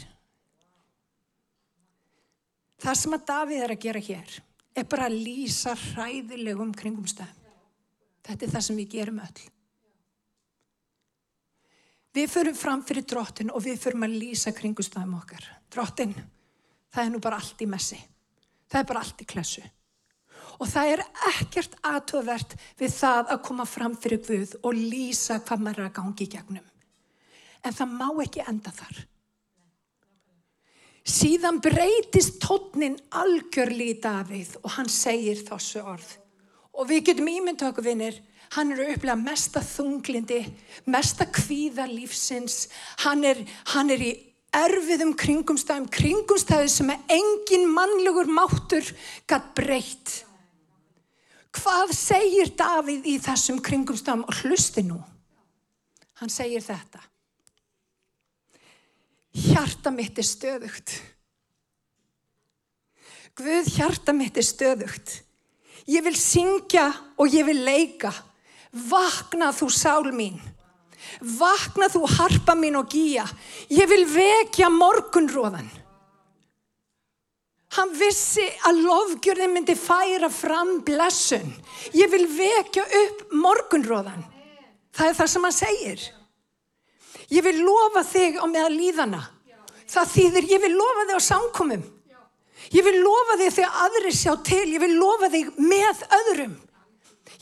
það 2.82 2.98
sem 2.98 3.16
að 3.18 3.28
Davíð 3.30 3.66
er 3.68 3.76
að 3.76 3.84
gera 3.84 4.02
hér 4.08 4.40
er 4.74 4.86
bara 4.90 5.08
að 5.10 5.20
lýsa 5.22 5.76
hræðilegum 5.78 6.74
kringumstæðum. 6.78 7.42
Þetta 8.24 8.46
er 8.46 8.54
það 8.54 8.66
sem 8.68 8.80
við 8.80 8.96
gerum 8.96 9.20
öll. 9.24 9.44
Við 12.14 12.30
förum 12.30 12.58
fram 12.58 12.84
fyrir 12.86 13.06
drottin 13.10 13.52
og 13.54 13.64
við 13.66 13.80
förum 13.82 14.06
að 14.06 14.18
lýsa 14.22 14.54
kringumstæðum 14.56 15.16
okkar. 15.18 15.46
Drottin, 15.74 16.14
það 16.94 17.06
er 17.06 17.14
nú 17.14 17.22
bara 17.22 17.40
allt 17.42 17.64
í 17.66 17.70
messi. 17.70 17.98
Það 18.70 18.80
er 18.80 18.90
bara 18.90 19.02
allt 19.06 19.24
í 19.24 19.30
klessu. 19.30 19.64
Og 20.62 20.70
það 20.70 20.92
er 20.94 21.02
ekkert 21.32 21.74
aðtöðvert 21.90 22.54
við 22.80 22.94
það 22.94 23.34
að 23.34 23.42
koma 23.48 23.66
fram 23.70 23.98
fyrir 23.98 24.22
Guð 24.26 24.54
og 24.62 24.78
lýsa 24.78 25.40
hvað 25.42 25.66
maður 25.66 25.82
er 25.82 25.90
að 25.90 25.98
gangi 25.98 26.28
í 26.28 26.32
gegnum. 26.36 26.70
En 27.64 27.74
það 27.74 27.98
má 27.98 28.08
ekki 28.24 28.46
enda 28.46 28.74
þar. 28.74 29.02
Síðan 31.04 31.60
breytist 31.60 32.38
tótnin 32.40 32.96
algjörli 33.12 33.90
í 33.92 33.96
Davíð 34.00 34.56
og 34.62 34.78
hann 34.78 34.88
segir 34.92 35.42
þessu 35.44 35.82
orð. 35.84 36.14
Og 36.80 36.88
við 36.90 37.10
getum 37.10 37.28
ímynda 37.28 37.68
okkur 37.70 37.90
vinnir, 37.90 38.22
hann 38.56 38.72
er 38.72 38.86
að 38.86 38.94
upplega 38.96 39.18
mesta 39.20 39.62
þunglindi, 39.66 40.40
mesta 40.88 41.28
kvíða 41.28 41.90
lífsins, 41.92 42.70
hann 43.04 43.28
er, 43.28 43.44
hann 43.74 43.92
er 43.92 44.02
í 44.02 44.14
erfiðum 44.54 45.12
kringumstæðum, 45.20 45.90
kringumstæði 45.92 46.72
sem 46.72 46.92
er 46.94 47.04
engin 47.12 47.68
mannlegur 47.74 48.30
máttur 48.32 48.88
gætt 49.28 49.52
breytt. 49.58 50.20
Hvað 51.54 51.92
segir 51.98 52.54
Davíð 52.58 53.10
í 53.12 53.20
þessum 53.22 53.60
kringumstæðum 53.62 54.24
og 54.24 54.40
hlusti 54.42 54.86
nú? 54.88 55.02
Hann 56.22 56.32
segir 56.32 56.64
þetta. 56.64 57.04
Hjarta 59.34 59.90
mitt 59.90 60.18
er 60.22 60.28
stöðugt. 60.28 60.94
Guð, 63.34 63.70
hjarta 63.74 64.14
mitt 64.14 64.38
er 64.38 64.46
stöðugt. 64.46 65.22
Ég 65.90 66.06
vil 66.06 66.16
syngja 66.16 66.92
og 67.18 67.34
ég 67.34 67.48
vil 67.48 67.64
leika. 67.66 68.14
Vakna 68.72 69.52
þú 69.54 69.70
sál 69.74 70.12
mín. 70.14 70.38
Vakna 71.20 71.90
þú 71.92 72.06
harpa 72.14 72.56
mín 72.56 72.78
og 72.80 72.94
gíja. 72.94 73.26
Ég 73.74 73.90
vil 73.90 74.06
vekja 74.08 74.70
morgunróðan. 74.72 75.70
Hann 77.74 77.94
vissi 77.98 78.46
að 78.70 78.84
lofgjörðin 78.86 79.54
myndi 79.56 79.74
færa 79.74 80.30
fram 80.30 80.84
blessun. 80.86 81.50
Ég 81.98 82.12
vil 82.14 82.28
vekja 82.30 82.86
upp 82.86 83.34
morgunróðan. 83.34 84.22
Það 84.94 85.10
er 85.10 85.18
það 85.18 85.32
sem 85.34 85.48
hann 85.48 85.58
segir. 85.58 86.04
Ég 87.32 87.44
vil 87.46 87.60
lofa 87.64 88.04
þig 88.08 88.40
á 88.42 88.46
meða 88.50 88.72
líðana. 88.74 89.22
Það 89.94 90.12
þýðir 90.16 90.50
ég 90.52 90.64
vil 90.64 90.74
lofa 90.76 91.06
þig 91.08 91.20
á 91.20 91.28
samkomum. 91.30 91.84
Ég 92.74 92.86
vil 92.88 93.00
lofa 93.04 93.38
þig 93.40 93.56
þegar 93.58 93.80
aðri 93.86 94.14
sjá 94.16 94.34
til. 94.48 94.66
Ég 94.74 94.82
vil 94.84 94.94
lofa 94.98 95.30
þig 95.34 95.52
með 95.60 96.04
öðrum. 96.20 96.58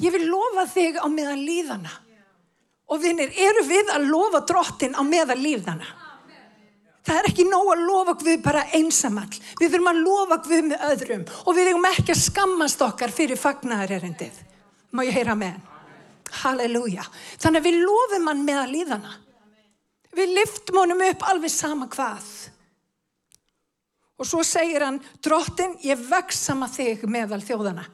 Ég 0.02 0.14
vil 0.16 0.24
lofa 0.30 0.66
þig 0.70 0.98
á 0.98 1.08
meða 1.12 1.36
líðana. 1.38 1.92
Og 2.92 3.00
vinnir, 3.00 3.32
eru 3.40 3.64
við 3.64 3.92
að 3.94 4.08
lofa 4.12 4.42
drottin 4.48 4.98
á 4.98 5.02
meða 5.08 5.38
líðana? 5.38 5.88
Það 7.02 7.18
er 7.18 7.28
ekki 7.32 7.46
nóg 7.50 7.70
að 7.74 7.84
lofa 7.88 8.14
Guð 8.20 8.42
bara 8.46 8.68
einsamall. 8.78 9.32
Við 9.58 9.74
þurfum 9.74 9.90
að 9.90 10.02
lofa 10.06 10.38
Guð 10.46 10.68
með 10.68 10.84
öðrum 10.90 11.24
og 11.42 11.56
við 11.58 11.72
erum 11.72 11.88
ekki 11.90 12.14
að 12.14 12.22
skammast 12.22 12.84
okkar 12.86 13.14
fyrir 13.16 13.40
fagnæðarerindið. 13.42 14.36
Má 14.92 15.02
ég 15.08 15.16
heyra 15.16 15.38
með 15.40 15.56
hann? 15.56 15.68
Halleluja. 16.42 17.04
Þannig 17.42 17.62
að 17.62 17.68
við 17.68 17.80
lofum 17.88 18.30
hann 18.30 18.44
með 18.46 18.60
að 18.62 18.74
líðana. 18.76 19.16
Við 20.16 20.34
liftum 20.36 20.82
honum 20.82 21.04
upp 21.08 21.28
alveg 21.32 21.54
sama 21.54 21.88
hvað. 21.92 22.26
Og 24.22 24.28
svo 24.28 24.44
segir 24.46 24.84
hann, 24.86 25.00
drottin, 25.24 25.78
ég 25.82 26.02
veksama 26.10 26.68
þig 26.70 27.08
meðal 27.10 27.42
þjóðana. 27.42 27.88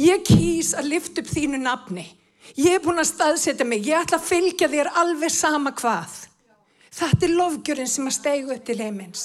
Ég 0.00 0.22
kýs 0.24 0.72
að 0.78 0.94
lifta 0.94 1.20
upp 1.20 1.28
þínu 1.28 1.60
nafni. 1.60 2.06
Ég 2.56 2.76
er 2.76 2.84
búin 2.84 3.02
að 3.02 3.10
staðsetja 3.10 3.66
mig. 3.68 3.84
Ég 3.84 4.00
ætla 4.04 4.20
að 4.20 4.28
fylgja 4.30 4.70
þér 4.72 4.92
alveg 5.00 5.32
sama 5.34 5.74
hvað. 5.76 6.14
Þetta 6.94 7.26
er 7.26 7.34
lofgjörinn 7.34 7.90
sem 7.90 8.06
að 8.08 8.16
stegu 8.16 8.54
upp 8.54 8.64
til 8.68 8.78
heimins. 8.80 9.24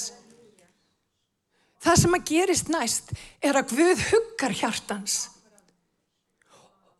Það 1.80 2.00
sem 2.02 2.16
að 2.16 2.26
gerist 2.28 2.72
næst 2.72 3.12
er 3.40 3.56
að 3.56 3.76
Guð 3.76 4.02
huggar 4.10 4.56
hjartans. 4.56 5.20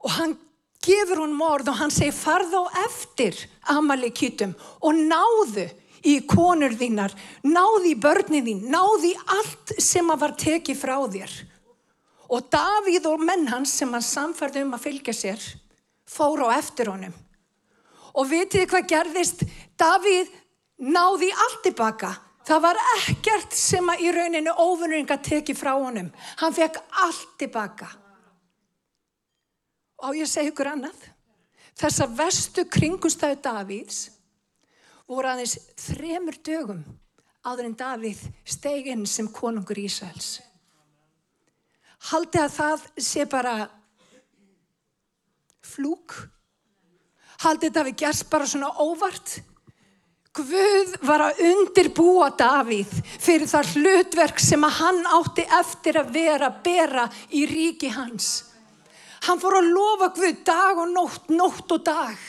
Og 0.00 0.14
hann 0.14 0.38
gefur 0.84 1.22
hún 1.22 1.36
morð 1.36 1.70
og 1.72 1.78
hann 1.80 1.92
segir 1.92 2.16
farð 2.16 2.56
á 2.56 2.62
eftir 2.86 3.36
Amalekítum 3.68 4.54
og 4.80 4.96
náðu 4.96 5.68
í 6.06 6.16
konur 6.24 6.72
þínar, 6.80 7.12
náðu 7.44 7.90
í 7.92 7.96
börnin 8.00 8.46
þín, 8.46 8.62
náðu 8.72 9.10
í 9.12 9.16
allt 9.36 9.74
sem 9.82 10.08
að 10.08 10.22
var 10.22 10.36
tekið 10.40 10.78
frá 10.80 10.96
þér. 11.12 11.34
Og 12.30 12.46
Davíð 12.52 13.08
og 13.10 13.24
menn 13.26 13.48
hans 13.50 13.74
sem 13.76 13.90
hann 13.92 14.06
samfærði 14.06 14.64
um 14.64 14.76
að 14.76 14.86
fylgja 14.86 15.16
sér 15.16 15.44
fór 16.08 16.46
á 16.46 16.56
eftir 16.56 16.90
honum. 16.90 17.12
Og 18.16 18.26
vitið 18.30 18.66
hvað 18.70 18.88
gerðist? 18.90 19.44
Davíð 19.78 20.30
náði 20.80 21.30
allt 21.30 21.62
tilbaka. 21.66 22.14
Það 22.46 22.62
var 22.64 22.78
ekkert 22.96 23.54
sem 23.54 23.90
að 23.92 24.06
í 24.06 24.12
rauninu 24.14 24.54
óvinnurinn 24.56 25.10
að 25.12 25.26
teki 25.28 25.54
frá 25.54 25.74
honum. 25.76 26.08
Hann 26.40 26.56
fekk 26.56 26.80
allt 27.04 27.36
tilbaka. 27.38 27.90
Og 30.06 30.16
ég 30.16 30.28
segi 30.30 30.52
ykkur 30.52 30.72
annað. 30.72 30.96
Þessa 31.80 32.06
vestu 32.16 32.64
kringustæðu 32.68 33.40
Davíðs 33.44 34.00
voru 35.10 35.30
aðeins 35.30 35.56
þremur 35.80 36.36
dögum 36.44 36.82
áður 37.46 37.70
en 37.70 37.76
Davíð 37.78 38.20
steginn 38.44 39.06
sem 39.08 39.28
konungur 39.32 39.78
Ísæls. 39.80 40.40
Haldi 42.10 42.40
að 42.40 42.56
það 42.56 42.84
sé 43.00 43.26
bara 43.28 43.54
flúk. 45.64 46.16
Haldið 47.40 47.70
þetta 47.70 47.86
við 47.88 47.98
gerst 48.02 48.28
bara 48.32 48.48
svona 48.48 48.72
óvart? 48.80 49.38
Guð 50.36 50.92
var 51.02 51.24
að 51.26 51.40
undirbúa 51.48 52.28
Davíð 52.38 52.92
fyrir 53.18 53.48
það 53.50 53.72
hlutverk 53.74 54.40
sem 54.40 54.62
að 54.64 54.76
hann 54.78 55.00
átti 55.18 55.46
eftir 55.58 55.98
að 56.00 56.12
vera 56.14 56.52
að 56.52 56.60
bera 56.68 57.08
í 57.34 57.46
ríki 57.50 57.90
hans. 57.96 58.49
Hann 59.26 59.40
fór 59.40 59.58
að 59.58 59.72
lofa 59.74 60.12
Guð 60.16 60.38
dag 60.46 60.78
og 60.80 60.92
nótt, 60.94 61.28
nótt 61.32 61.74
og 61.74 61.82
dag. 61.84 62.20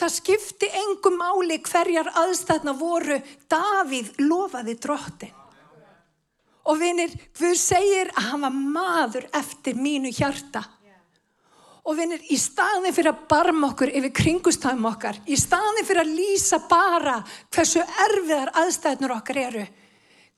Það 0.00 0.14
skipti 0.14 0.70
engum 0.80 1.18
máli 1.20 1.60
hverjar 1.60 2.08
aðstæðna 2.22 2.74
voru, 2.78 3.20
Davíð 3.50 4.14
lofaði 4.24 4.76
drottin. 4.80 5.36
Og 6.70 6.78
vinir, 6.80 7.12
Guð 7.38 7.56
segir 7.58 8.10
að 8.14 8.28
hann 8.30 8.44
var 8.46 8.56
maður 8.76 9.26
eftir 9.36 9.78
mínu 9.78 10.12
hjarta. 10.14 10.64
Og 11.88 11.96
vinir, 11.96 12.20
í 12.28 12.36
staðin 12.36 12.94
fyrir 12.94 13.14
að 13.14 13.22
barma 13.30 13.70
okkur 13.70 13.92
yfir 13.96 14.12
kringustafum 14.14 14.88
okkar, 14.90 15.16
í 15.26 15.36
staðin 15.40 15.86
fyrir 15.88 16.02
að 16.04 16.16
lýsa 16.18 16.60
bara 16.68 17.16
hversu 17.52 17.80
erfiðar 18.04 18.52
aðstæðnur 18.60 19.14
okkar 19.16 19.40
eru, 19.46 19.64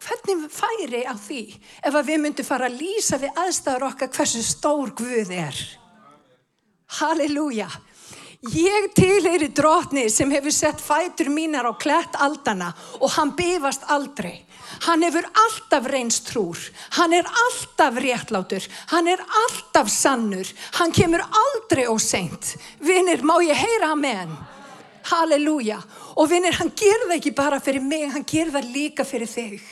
hvernig 0.06 0.50
færi 0.52 1.04
á 1.06 1.14
því 1.14 1.42
ef 1.82 1.94
að 1.94 2.10
við 2.10 2.20
myndum 2.24 2.48
fara 2.48 2.68
að 2.68 2.80
lýsa 2.82 3.20
við 3.22 3.40
aðstæður 3.44 3.88
okkar 3.90 4.12
hversu 4.16 4.42
stór 4.46 4.92
Guð 4.98 5.32
er? 5.36 5.62
Halleluja! 6.98 7.70
Ég 8.42 8.88
tilheyri 8.98 9.52
drotni 9.54 10.08
sem 10.10 10.30
hefur 10.34 10.50
sett 10.50 10.80
fætur 10.82 11.28
mínar 11.30 11.68
á 11.70 11.72
klætt 11.78 12.16
aldana 12.18 12.72
og 12.98 13.12
hann 13.14 13.36
bifast 13.38 13.86
aldrei. 13.86 14.42
Hann 14.82 15.04
hefur 15.06 15.28
alltaf 15.44 15.86
reynst 15.86 16.26
trúr, 16.26 16.58
hann 16.98 17.12
er 17.14 17.28
alltaf 17.28 18.00
réttlátur, 18.02 18.66
hann 18.90 19.06
er 19.06 19.22
alltaf 19.22 19.90
sannur, 19.92 20.48
hann 20.80 20.90
kemur 20.90 21.22
aldrei 21.22 21.86
og 21.86 22.00
seint. 22.02 22.56
Vinnir, 22.82 23.22
má 23.22 23.36
ég 23.46 23.54
heyra 23.54 23.92
að 23.92 24.02
menn? 24.02 24.34
Halleluja. 25.12 25.78
Og 26.18 26.26
vinnir, 26.30 26.58
hann 26.58 26.72
ger 26.74 27.06
það 27.06 27.16
ekki 27.20 27.34
bara 27.38 27.60
fyrir 27.62 27.84
mig, 27.84 28.08
hann 28.10 28.26
ger 28.26 28.50
það 28.50 28.74
líka 28.74 29.06
fyrir 29.06 29.30
þig. 29.30 29.62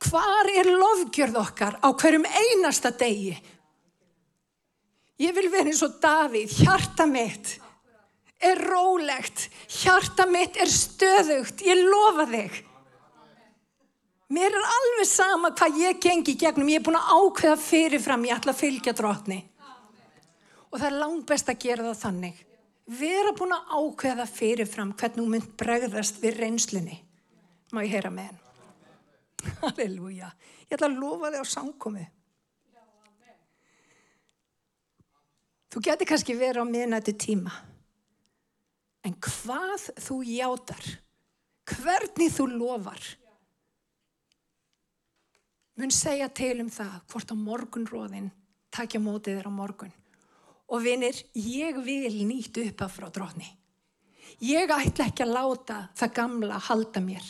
Hvar 0.00 0.48
er 0.56 0.70
lofgjörð 0.70 1.40
okkar 1.42 1.76
á 1.84 1.88
hverjum 1.92 2.24
einasta 2.24 2.92
degi? 2.92 3.34
Ég 5.20 5.34
vil 5.36 5.50
vera 5.52 5.68
eins 5.68 5.82
og 5.84 5.98
Davíð, 6.00 6.54
hjarta 6.62 7.04
mitt 7.06 7.58
er 8.40 8.56
rólegt, 8.64 9.48
hjarta 9.68 10.24
mitt 10.26 10.56
er 10.56 10.70
stöðugt, 10.72 11.60
ég 11.60 11.82
lofa 11.84 12.24
þig. 12.30 12.60
Mér 14.30 14.54
er 14.54 14.68
alveg 14.76 15.08
sama 15.10 15.50
hvað 15.58 15.80
ég 15.82 16.00
gengi 16.00 16.36
gegnum, 16.38 16.70
ég 16.70 16.80
er 16.80 16.86
búin 16.86 16.98
að 17.00 17.10
ákveða 17.18 17.56
fyrirfram, 17.60 18.26
ég 18.28 18.38
ætla 18.38 18.54
að 18.54 18.62
fylgja 18.62 18.94
drotni. 18.96 19.40
Og 20.70 20.78
það 20.78 20.86
er 20.86 21.00
langt 21.02 21.26
best 21.28 21.50
að 21.50 21.64
gera 21.66 21.88
það 21.90 22.04
þannig. 22.04 22.44
Vera 23.00 23.34
búin 23.36 23.56
að 23.56 23.74
ákveða 23.76 24.28
fyrirfram 24.30 24.94
hvernig 24.94 25.20
þú 25.20 25.32
mynd 25.34 25.50
bregðast 25.60 26.22
við 26.22 26.38
reynslunni. 26.44 27.00
Má 27.74 27.82
ég 27.84 27.98
heyra 27.98 28.14
með 28.14 28.30
henn? 28.30 28.46
Halleluja. 29.62 30.30
Ég 30.68 30.76
ætla 30.76 30.88
að 30.90 30.98
lofa 31.02 31.30
þig 31.32 31.44
á 31.44 31.46
samkomið. 31.54 32.08
Þú 35.70 35.82
getur 35.86 36.08
kannski 36.10 36.34
verið 36.34 36.66
á 36.66 36.66
miðnættu 36.66 37.14
tíma. 37.14 37.52
En 39.06 39.14
hvað 39.22 39.86
þú 40.02 40.18
játar, 40.26 40.88
hvernig 41.70 42.34
þú 42.34 42.46
lofar, 42.52 43.04
mun 45.80 45.94
segja 45.94 46.26
til 46.28 46.58
um 46.60 46.68
það 46.68 46.98
hvort 47.08 47.32
á 47.32 47.36
morgunróðin 47.38 48.28
takja 48.74 49.00
mótið 49.00 49.38
þér 49.38 49.48
á 49.48 49.52
morgun. 49.54 49.94
Og 50.70 50.84
vinir, 50.84 51.16
ég 51.34 51.78
vil 51.82 52.20
nýtt 52.28 52.60
upp 52.62 52.84
af 52.84 52.98
frá 52.98 53.08
drotni. 53.10 53.48
Ég 54.44 54.70
ætla 54.70 55.08
ekki 55.08 55.24
að 55.24 55.34
láta 55.34 55.78
það 55.98 56.12
gamla 56.18 56.60
halda 56.68 57.02
mér. 57.02 57.24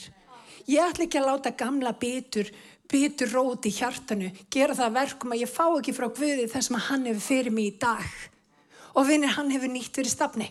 Ég 0.68 0.82
ætla 0.84 1.06
ekki 1.06 1.20
að 1.20 1.28
láta 1.28 1.54
gamla 1.56 1.92
bitur, 1.96 2.50
bitur 2.90 3.30
róti 3.32 3.70
í 3.70 3.76
hjartanu, 3.78 4.30
gera 4.52 4.76
það 4.76 4.96
verkum 4.98 5.34
að 5.34 5.44
ég 5.44 5.52
fá 5.52 5.64
ekki 5.68 5.94
frá 5.96 6.08
Guði 6.08 6.48
þess 6.50 6.72
að 6.72 6.86
hann 6.88 7.06
hefur 7.08 7.26
fyrir 7.28 7.54
mig 7.54 7.70
í 7.70 7.76
dag. 7.80 8.16
Og 8.98 9.06
vinir, 9.06 9.32
hann 9.36 9.52
hefur 9.54 9.70
nýtt 9.70 9.94
fyrir 9.94 10.12
stafni. 10.12 10.50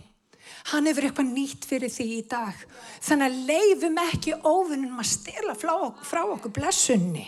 Hann 0.71 0.87
hefur 0.89 1.07
eitthvað 1.07 1.33
nýtt 1.33 1.67
fyrir 1.67 1.91
því 1.91 2.07
í 2.17 2.23
dag. 2.29 2.63
Þannig 3.05 3.27
að 3.27 3.39
leifum 3.49 4.01
ekki 4.05 4.35
óvinnum 4.43 5.01
að 5.01 5.11
stela 5.11 5.55
frá 5.57 6.23
okkur 6.23 6.53
blessunni. 6.55 7.27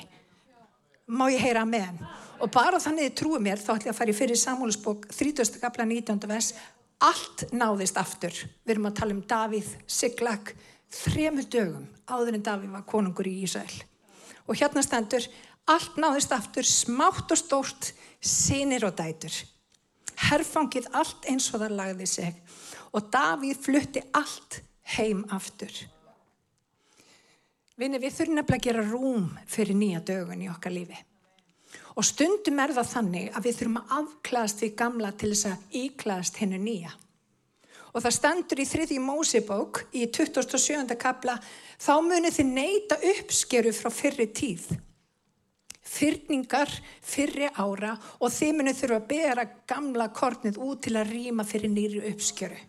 Má 1.11 1.25
ég 1.31 1.43
heyra 1.43 1.65
með 1.67 1.87
hann? 1.89 2.03
Og 2.41 2.49
bara 2.53 2.79
þannig 2.81 3.09
þið 3.09 3.17
trúið 3.19 3.43
mér, 3.45 3.61
þá 3.61 3.71
ætlum 3.75 3.89
ég 3.89 3.93
að 3.93 3.97
fara 3.99 4.13
í 4.13 4.17
fyrir 4.17 4.39
samhólusbók 4.39 5.07
30. 5.13 5.59
kapla 5.61 5.85
19. 5.85 6.21
vers. 6.31 6.53
Allt 7.01 7.47
náðist 7.53 7.97
aftur. 7.97 8.33
Við 8.63 8.75
erum 8.75 8.87
að 8.89 8.97
tala 8.99 9.15
um 9.15 9.23
Davíð, 9.27 9.69
Siglag, 9.89 10.53
þremur 10.91 11.47
dögum 11.51 11.87
áður 12.11 12.37
en 12.37 12.45
Davíð 12.45 12.75
var 12.75 12.85
konungur 12.87 13.29
í 13.29 13.37
Ísæl. 13.45 13.71
Og 14.47 14.57
hérna 14.59 14.83
stendur, 14.83 15.23
allt 15.69 15.97
náðist 16.01 16.33
aftur, 16.35 16.67
smátt 16.67 17.31
og 17.31 17.39
stórt, 17.39 17.91
sinir 18.19 18.85
og 18.87 18.97
dætur. 18.97 19.33
Herfangið 20.31 20.89
allt 20.97 21.25
eins 21.31 21.47
og 21.53 21.63
það 21.63 21.77
lagði 21.79 22.09
sig 22.09 22.35
og 22.91 23.07
Davíð 23.13 23.61
flutti 23.63 24.03
allt 24.17 24.61
heim 24.97 25.23
aftur. 25.31 25.71
Vinni, 27.79 27.97
við 27.97 28.17
þurfum 28.17 28.35
nefnilega 28.37 28.59
að 28.59 28.65
gera 28.67 28.83
rúm 28.85 29.29
fyrir 29.49 29.77
nýja 29.77 30.01
dögun 30.05 30.43
í 30.43 30.49
okkar 30.51 30.75
lífi. 30.75 30.99
Og 31.97 32.05
stundum 32.05 32.59
er 32.61 32.73
það 32.75 32.91
þannig 32.91 33.31
að 33.31 33.47
við 33.47 33.57
þurfum 33.57 33.79
að 33.79 33.93
afklæðast 33.97 34.61
við 34.63 34.75
gamla 34.81 35.11
til 35.15 35.31
þess 35.31 35.47
að 35.49 35.79
íklæðast 35.81 36.41
hennu 36.43 36.59
nýja. 36.61 36.91
Og 37.91 38.03
það 38.03 38.15
stendur 38.15 38.61
í 38.63 38.67
þriði 38.67 38.99
Mósebók 39.03 39.81
í 39.91 40.05
27. 40.07 40.95
kapla, 40.99 41.35
þá 41.81 41.93
munið 42.05 42.37
þið 42.37 42.53
neyta 42.55 42.97
uppskeru 43.11 43.73
frá 43.75 43.91
fyrri 43.91 44.29
tíð. 44.31 44.69
Fyrningar 45.91 46.71
fyrri 47.03 47.49
ára 47.59 47.97
og 48.21 48.31
þið 48.31 48.53
munið 48.59 48.77
þurfa 48.79 48.99
að 49.01 49.07
bera 49.09 49.47
gamla 49.67 50.07
kornið 50.15 50.61
út 50.61 50.85
til 50.85 50.95
að 50.95 51.11
rýma 51.11 51.43
fyrir 51.47 51.73
nýri 51.73 52.05
uppskeru. 52.13 52.59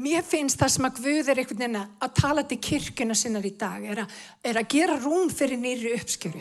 Mér 0.00 0.22
finnst 0.24 0.60
það 0.60 0.72
sem 0.72 0.86
að 0.86 1.00
Guð 1.02 1.28
er 1.28 1.40
einhvern 1.42 1.60
veginn 1.60 1.80
að 1.80 2.14
tala 2.16 2.44
til 2.48 2.56
kirkuna 2.62 3.16
sinnar 3.18 3.44
í 3.44 3.52
dag, 3.58 3.82
er 3.84 4.04
að, 4.04 4.14
er 4.48 4.60
að 4.62 4.70
gera 4.72 4.96
rúm 5.02 5.28
fyrir 5.34 5.60
nýri 5.60 5.92
uppskjöru. 5.98 6.40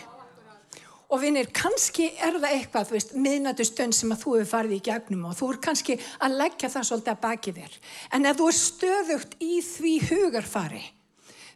Og 1.09 1.23
vinir, 1.23 1.47
kannski 1.55 2.11
er 2.21 2.35
það 2.37 2.51
eitthvað, 2.53 2.85
þú 2.85 2.95
veist, 2.95 3.13
miðnættu 3.17 3.65
stund 3.65 3.95
sem 3.97 4.11
að 4.13 4.21
þú 4.21 4.33
hefur 4.35 4.49
farið 4.51 4.75
í 4.75 4.83
gegnum 4.85 5.25
og 5.25 5.35
þú 5.39 5.47
er 5.49 5.59
kannski 5.65 5.95
að 6.21 6.35
leggja 6.37 6.69
það 6.69 6.87
svolítið 6.89 7.13
að 7.15 7.23
baki 7.23 7.53
þér. 7.55 7.77
En 8.13 8.29
ef 8.29 8.37
þú 8.37 8.49
er 8.51 8.57
stöðugt 8.59 9.33
í 9.41 9.55
því 9.65 9.93
hugarfari, 10.05 10.83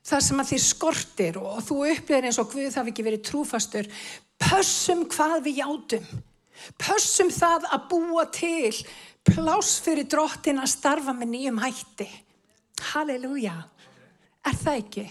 þar 0.09 0.25
sem 0.25 0.41
að 0.41 0.51
þér 0.53 0.63
skortir 0.65 1.39
og 1.43 1.61
þú 1.67 1.79
upplýðir 1.91 2.29
eins 2.31 2.41
og 2.41 2.49
Guð 2.49 2.79
hafi 2.81 2.93
ekki 2.95 3.05
verið 3.05 3.25
trúfastur, 3.29 3.89
pössum 4.41 5.05
hvað 5.13 5.37
við 5.45 5.61
játum. 5.61 6.09
Pössum 6.81 7.29
það 7.33 7.69
að 7.75 7.87
búa 7.93 8.25
til 8.33 8.73
pláss 9.23 9.77
fyrir 9.85 10.09
drottin 10.09 10.61
að 10.63 10.73
starfa 10.73 11.13
með 11.13 11.35
nýjum 11.35 11.61
hætti. 11.61 12.09
Halleluja. 12.89 13.59
Er 14.43 14.57
það 14.65 14.79
ekki? 14.81 15.05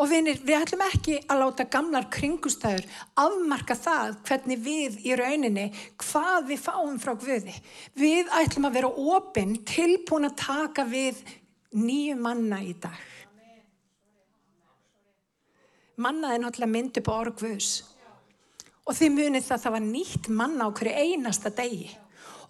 Og 0.00 0.08
vinir, 0.08 0.40
við 0.40 0.56
ætlum 0.56 0.82
ekki 0.86 1.18
að 1.30 1.42
láta 1.42 1.66
gamlar 1.68 2.08
kringustæður 2.12 2.86
afmarka 3.20 3.76
það 3.76 4.16
hvernig 4.28 4.62
við 4.64 4.98
í 5.04 5.16
rauninni, 5.18 5.66
hvað 6.00 6.48
við 6.48 6.62
fáum 6.64 6.98
frá 7.02 7.12
Guði. 7.20 7.54
Við 7.98 8.32
ætlum 8.40 8.68
að 8.68 8.78
vera 8.78 8.92
ofinn, 9.16 9.56
tilbúin 9.68 10.30
að 10.30 10.38
taka 10.40 10.86
við 10.88 11.20
nýju 11.76 12.18
manna 12.20 12.62
í 12.64 12.72
dag. 12.80 13.08
Mannaði 16.02 16.40
náttúrulega 16.40 16.72
myndi 16.72 17.02
på 17.04 17.14
orgvus. 17.14 17.72
Og 18.88 18.96
þið 18.98 19.12
munið 19.14 19.44
það 19.46 19.58
að 19.58 19.66
það 19.66 19.74
var 19.76 19.84
nýtt 19.90 20.30
manna 20.32 20.66
á 20.66 20.74
hverju 20.74 21.02
einasta 21.04 21.52
degi 21.54 21.92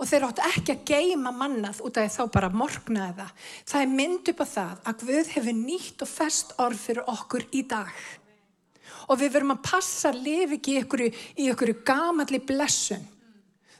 og 0.03 0.09
þeir 0.11 0.25
áttu 0.27 0.43
ekki 0.49 0.75
að 0.75 0.81
geima 0.89 1.31
mannað 1.35 1.79
út 1.87 1.99
af 2.01 2.11
þá 2.11 2.23
bara 2.35 2.49
morgnaði 2.51 3.21
það. 3.21 3.45
Það 3.71 3.85
er 3.85 3.93
mynd 3.93 4.31
upp 4.33 4.41
á 4.43 4.47
það 4.51 4.89
að 4.91 5.05
Guð 5.05 5.31
hefur 5.37 5.57
nýtt 5.61 6.03
og 6.03 6.11
fest 6.11 6.51
orð 6.65 6.81
fyrir 6.83 7.13
okkur 7.13 7.47
í 7.55 7.63
dag. 7.71 7.93
Og 9.07 9.21
við 9.21 9.37
verum 9.37 9.55
að 9.55 9.63
passa 9.69 10.11
að 10.11 10.25
lifa 10.25 10.57
ekki 10.59 10.75
í 10.75 10.81
ykkur, 10.83 11.05
í 11.07 11.47
ykkur 11.53 11.73
gamalli 11.87 12.43
blessun. 12.43 13.07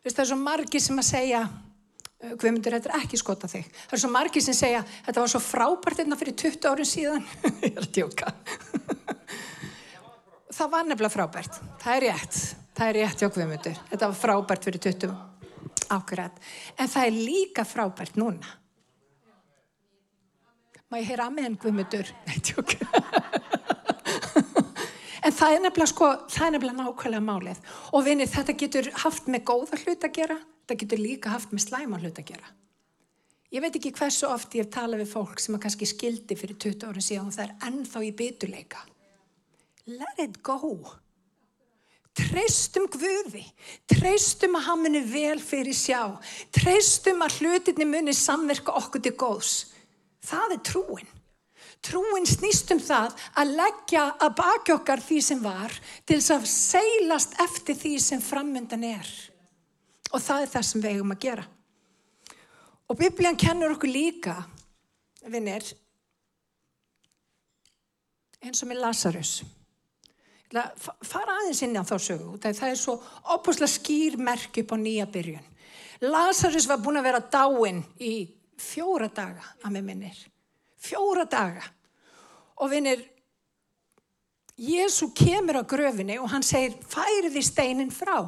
Veist, 0.03 0.15
það 0.15 0.23
er 0.23 0.31
svo 0.31 0.39
margi 0.45 0.83
sem 0.83 1.03
að 1.03 1.09
segja, 1.11 1.43
Guðmundur, 2.23 2.77
þetta 2.77 2.93
er 2.93 3.03
ekki 3.03 3.19
skota 3.19 3.49
þig. 3.51 3.67
Það 3.89 3.97
er 3.97 4.01
svo 4.05 4.11
margi 4.15 4.41
sem 4.45 4.55
segja, 4.55 4.85
þetta 5.09 5.25
var 5.25 5.31
svo 5.33 5.41
frábært 5.43 6.05
hérna 6.05 6.19
fyrir 6.21 6.37
20 6.39 6.69
árin 6.71 6.87
síðan. 6.87 7.25
Ég 7.65 7.73
er 7.73 7.83
að 7.83 7.91
djóka. 7.99 8.31
það 10.61 10.73
var 10.77 10.87
nefnilega 10.87 11.15
frábært. 11.17 11.59
Það 11.83 11.99
er 11.99 12.07
rétt. 12.07 12.41
Það 12.79 12.93
er 12.93 12.99
rétt, 13.01 13.27
já 13.27 13.33
Guðmundur. 13.35 13.85
Þetta 13.91 14.13
var 14.13 14.19
frábært 14.23 14.71
fyrir 14.71 14.87
20 14.87 15.11
árin. 15.11 15.32
Akkurat. 15.93 16.37
En 16.81 16.89
það 16.89 17.09
er 17.09 17.23
líka 17.29 17.65
frábært 17.69 18.17
núna. 18.21 18.59
Má 20.93 21.01
ég 21.01 21.09
heyra 21.09 21.31
henn 21.33 21.59
Guðmundur? 21.61 22.09
Nei, 22.29 22.39
tjók. 22.45 22.77
en 25.25 25.33
það 25.33 25.57
er 25.57 25.63
nefnilega 25.65 25.93
sko, 25.93 26.09
það 26.29 26.47
er 26.47 26.57
nefnilega 26.57 26.81
nákvæmlega 26.81 27.29
málið. 27.29 27.61
Og 27.93 28.09
vinir, 28.09 28.33
þetta 28.33 28.57
getur 28.65 28.91
haft 29.05 29.29
með 29.33 29.47
góða 29.53 29.81
hlut 29.85 30.09
að 30.09 30.17
gera, 30.21 30.41
Það 30.69 30.81
getur 30.83 31.03
líka 31.03 31.33
haft 31.33 31.53
með 31.53 31.65
slæma 31.67 32.01
hlut 32.01 32.19
að 32.23 32.29
gera. 32.31 32.51
Ég 33.53 33.61
veit 33.61 33.75
ekki 33.77 33.93
hversu 33.93 34.29
oft 34.31 34.55
ég 34.57 34.65
hef 34.65 34.73
talað 34.73 35.03
við 35.03 35.11
fólk 35.11 35.43
sem 35.43 35.57
að 35.57 35.65
kannski 35.67 35.89
skildi 35.91 36.37
fyrir 36.39 36.57
20 36.65 36.87
ára 36.89 37.03
síðan 37.05 37.29
og 37.29 37.37
það 37.37 37.45
er 37.45 37.69
ennþá 37.69 38.05
í 38.07 38.13
bytuleika. 38.21 38.85
Let 39.91 40.23
it 40.23 40.39
go. 40.47 40.71
Treystum 42.13 42.91
Guði, 42.93 43.47
treystum 43.89 44.59
að 44.59 44.67
hann 44.67 44.83
muni 44.85 45.01
vel 45.09 45.39
fyrir 45.41 45.77
sjá, 45.77 46.19
treystum 46.53 47.23
að 47.25 47.39
hlutinni 47.41 47.87
muni 47.89 48.13
samverka 48.13 48.75
okkur 48.77 49.01
til 49.01 49.15
góðs. 49.17 49.53
Það 50.23 50.57
er 50.57 50.61
trúin. 50.69 51.09
Trúin 51.83 52.29
snýst 52.29 52.69
um 52.75 52.83
það 52.83 53.17
að 53.41 53.55
leggja 53.59 54.03
að 54.23 54.35
baki 54.39 54.75
okkar 54.77 55.01
því 55.03 55.21
sem 55.25 55.41
var 55.43 55.73
til 56.07 56.19
þess 56.21 56.35
að 56.37 56.45
seilast 56.53 57.33
eftir 57.43 57.79
því 57.81 57.95
sem 58.05 58.23
framöndan 58.23 58.85
er. 58.87 59.09
Og 60.13 60.21
það 60.21 60.45
er 60.45 60.53
það 60.53 60.69
sem 60.69 60.85
við 60.85 60.93
eigum 60.93 61.17
að 61.17 61.25
gera. 61.25 61.47
Og 62.93 63.01
biblían 63.01 63.41
kennur 63.41 63.73
okkur 63.73 63.89
líka, 63.89 64.37
vinnir, 65.33 65.65
eins 68.45 68.63
og 68.63 68.69
með 68.69 68.85
Lazarus. 68.85 69.35
Fara 70.53 71.39
aðeins 71.41 71.63
inn 71.65 71.79
á 71.81 71.85
þá 71.87 71.97
sögu, 71.97 72.35
það 72.43 72.67
er 72.69 72.77
svo 72.77 72.99
opuslega 73.33 73.73
skýr 73.73 74.19
merk 74.21 74.59
upp 74.61 74.75
á 74.75 74.77
nýja 74.77 75.07
byrjun. 75.09 75.47
Lazarus 76.03 76.67
var 76.69 76.83
búin 76.83 76.99
að 77.01 77.07
vera 77.09 77.23
dáinn 77.33 77.81
í 78.03 78.15
fjóra 78.61 79.09
daga, 79.09 79.45
að 79.63 79.77
með 79.77 79.87
minnir. 79.87 80.21
Fjóra 80.83 81.25
daga. 81.31 81.65
Og 82.61 82.71
vinnir, 82.73 83.05
Jésu 84.59 85.09
kemur 85.17 85.63
á 85.63 85.65
gröfinni 85.65 86.19
og 86.21 86.29
hann 86.31 86.45
segir, 86.45 86.77
færi 86.85 87.31
því 87.33 87.43
steinin 87.47 87.95
frá. 87.95 88.21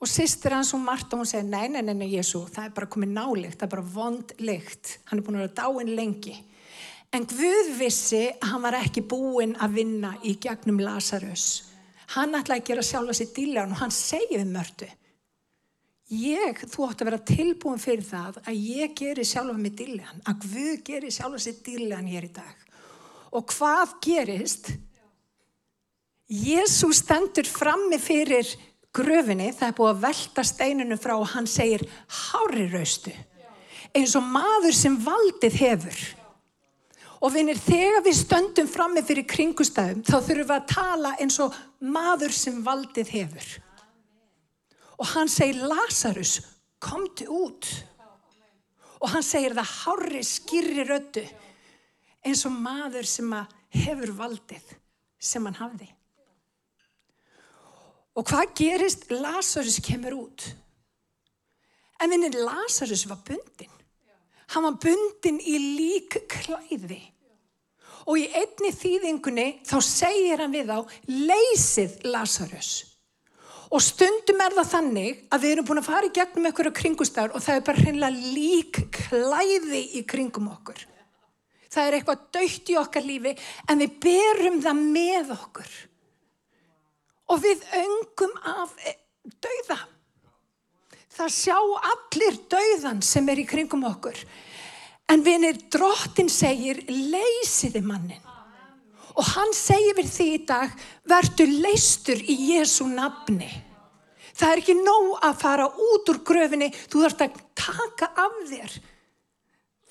Og 0.00 0.10
sýstir 0.10 0.54
hans 0.56 0.72
og 0.74 0.82
Marta, 0.82 1.16
hún 1.16 1.28
segir, 1.28 1.46
nei, 1.48 1.68
nei, 1.68 1.82
nei, 1.84 2.08
Jésu, 2.16 2.42
það 2.50 2.70
er 2.70 2.74
bara 2.76 2.90
komið 2.90 3.12
nálikt, 3.14 3.58
það 3.60 3.66
er 3.66 3.74
bara 3.76 3.86
vond 3.94 4.34
lykt. 4.40 4.98
Hann 5.10 5.20
er 5.20 5.26
búin 5.26 5.38
að 5.38 5.46
vera 5.46 5.58
dáinn 5.60 5.94
lengi. 5.96 6.34
En 7.14 7.22
Guð 7.30 7.68
vissi 7.78 8.24
að 8.32 8.48
hann 8.50 8.62
var 8.64 8.74
ekki 8.80 9.04
búinn 9.06 9.54
að 9.62 9.76
vinna 9.78 10.16
í 10.26 10.34
gegnum 10.42 10.80
Lazarus. 10.82 11.70
Hann 12.16 12.34
ætlaði 12.34 12.60
að 12.60 12.68
gera 12.70 12.84
sjálfa 12.88 13.14
sér 13.14 13.28
dílan 13.36 13.74
og 13.74 13.82
hann 13.84 13.94
segi 13.94 14.34
við 14.40 14.50
mörtu. 14.50 14.88
Ég, 16.14 16.58
þú 16.68 16.88
átt 16.88 17.04
að 17.04 17.08
vera 17.08 17.20
tilbúin 17.30 17.80
fyrir 17.80 18.04
það 18.04 18.40
að 18.42 18.58
ég 18.58 18.96
geri 18.98 19.24
sjálfa 19.24 19.54
mig 19.56 19.76
dílan, 19.78 20.24
að 20.26 20.42
Guð 20.42 20.82
geri 20.88 21.12
sjálfa 21.14 21.40
sér 21.46 21.62
dílan 21.64 22.10
hér 22.10 22.26
í 22.26 22.32
dag. 22.34 22.66
Og 23.34 23.46
hvað 23.54 23.94
gerist? 24.04 24.72
Jésu 26.28 26.90
stendur 26.94 27.46
frammi 27.46 28.00
fyrir 28.02 28.50
gröfinni, 28.94 29.52
það 29.54 29.70
er 29.70 29.78
búið 29.78 29.94
að 29.94 30.04
velta 30.08 30.46
steinunum 30.50 31.00
frá 31.00 31.14
og 31.14 31.30
hann 31.32 31.48
segir 31.50 31.86
hári 32.26 32.68
raustu, 32.74 33.14
eins 33.94 34.18
og 34.18 34.26
maður 34.34 34.76
sem 34.76 34.98
valdið 35.06 35.62
hefur. 35.62 36.04
Og 37.24 37.32
vinir, 37.32 37.56
þegar 37.56 38.02
við 38.04 38.18
stöndum 38.18 38.66
frammi 38.68 39.00
fyrir 39.06 39.24
kringustæðum, 39.24 40.02
þá 40.04 40.16
þurfum 40.18 40.48
við 40.50 40.54
að 40.58 40.66
tala 40.74 41.12
eins 41.24 41.38
og 41.40 41.54
maður 41.80 42.34
sem 42.36 42.58
valdið 42.66 43.12
hefur. 43.14 43.46
Og 45.00 45.08
hann 45.14 45.30
segir, 45.32 45.62
Lazarus, 45.64 46.34
komdu 46.84 47.26
út. 47.32 47.70
Og 49.00 49.08
hann 49.14 49.24
segir 49.24 49.56
það 49.56 49.72
hári 49.72 50.20
skýri 50.24 50.84
rödu, 50.84 51.24
eins 52.24 52.44
og 52.44 52.58
maður 52.60 53.08
sem 53.08 53.32
hefur 53.72 54.12
valdið, 54.20 54.74
sem 55.16 55.48
hann 55.48 55.58
hafði. 55.62 55.88
Og 58.14 58.28
hvað 58.28 58.52
gerist? 58.60 59.08
Lazarus 59.10 59.80
kemur 59.82 60.18
út. 60.26 60.44
En 62.04 62.12
vinir, 62.12 62.36
Lazarus 62.36 63.08
var 63.08 63.24
bundin. 63.26 63.72
Hann 64.52 64.68
var 64.68 64.76
bundin 64.76 65.40
í 65.40 65.56
lík 65.80 66.20
klæði. 66.30 67.00
Og 68.04 68.18
í 68.20 68.24
einni 68.36 68.72
þýðingunni 68.74 69.46
þá 69.64 69.76
segir 69.84 70.42
hann 70.44 70.52
við 70.52 70.72
á 70.72 70.80
leysið 71.08 72.02
Lazarus. 72.08 72.72
Og 73.74 73.82
stundum 73.82 74.42
er 74.44 74.54
það 74.54 74.68
þannig 74.70 75.22
að 75.32 75.44
við 75.44 75.54
erum 75.54 75.68
búin 75.68 75.80
að 75.80 75.88
fara 75.88 76.06
í 76.06 76.12
gegnum 76.14 76.44
einhverju 76.46 76.74
kringustar 76.78 77.32
og 77.34 77.42
það 77.42 77.56
er 77.56 77.64
bara 77.66 77.82
hreinlega 77.82 78.34
lík 78.36 78.82
klæði 78.98 79.80
í 79.98 80.04
kringum 80.06 80.50
okkur. 80.52 80.84
Það 81.74 81.88
er 81.88 81.96
eitthvað 81.96 82.28
dögt 82.36 82.70
í 82.70 82.76
okkar 82.78 83.06
lífi 83.08 83.32
en 83.66 83.82
við 83.82 83.96
berum 84.04 84.60
það 84.62 84.84
með 84.94 85.34
okkur. 85.34 85.72
Og 87.34 87.42
við 87.42 87.64
öngum 87.80 88.36
af 88.52 88.76
dauða. 89.42 89.80
Það 91.14 91.34
sjá 91.34 91.56
allir 91.90 92.38
dauðan 92.52 93.02
sem 93.06 93.28
er 93.32 93.42
í 93.42 93.48
kringum 93.48 93.86
okkur. 93.88 94.18
En 95.12 95.20
vinir, 95.24 95.58
drottin 95.72 96.30
segir, 96.32 96.80
leysiði 96.88 97.82
mannin. 97.84 98.22
Og 99.14 99.26
hann 99.34 99.52
segir 99.54 99.94
við 99.98 100.08
því 100.10 100.30
í 100.32 100.40
dag, 100.48 100.72
verður 101.06 101.52
leystur 101.66 102.18
í 102.18 102.34
Jésu 102.54 102.88
nafni. 102.90 103.50
Það 104.34 104.50
er 104.50 104.62
ekki 104.62 104.74
nóg 104.80 105.12
að 105.22 105.36
fara 105.44 105.68
út 105.68 106.10
úr 106.10 106.18
gröfinni, 106.26 106.72
þú 106.90 107.04
þarfst 107.04 107.22
að 107.22 107.38
taka 107.54 108.10
af 108.18 108.40
þér 108.50 108.80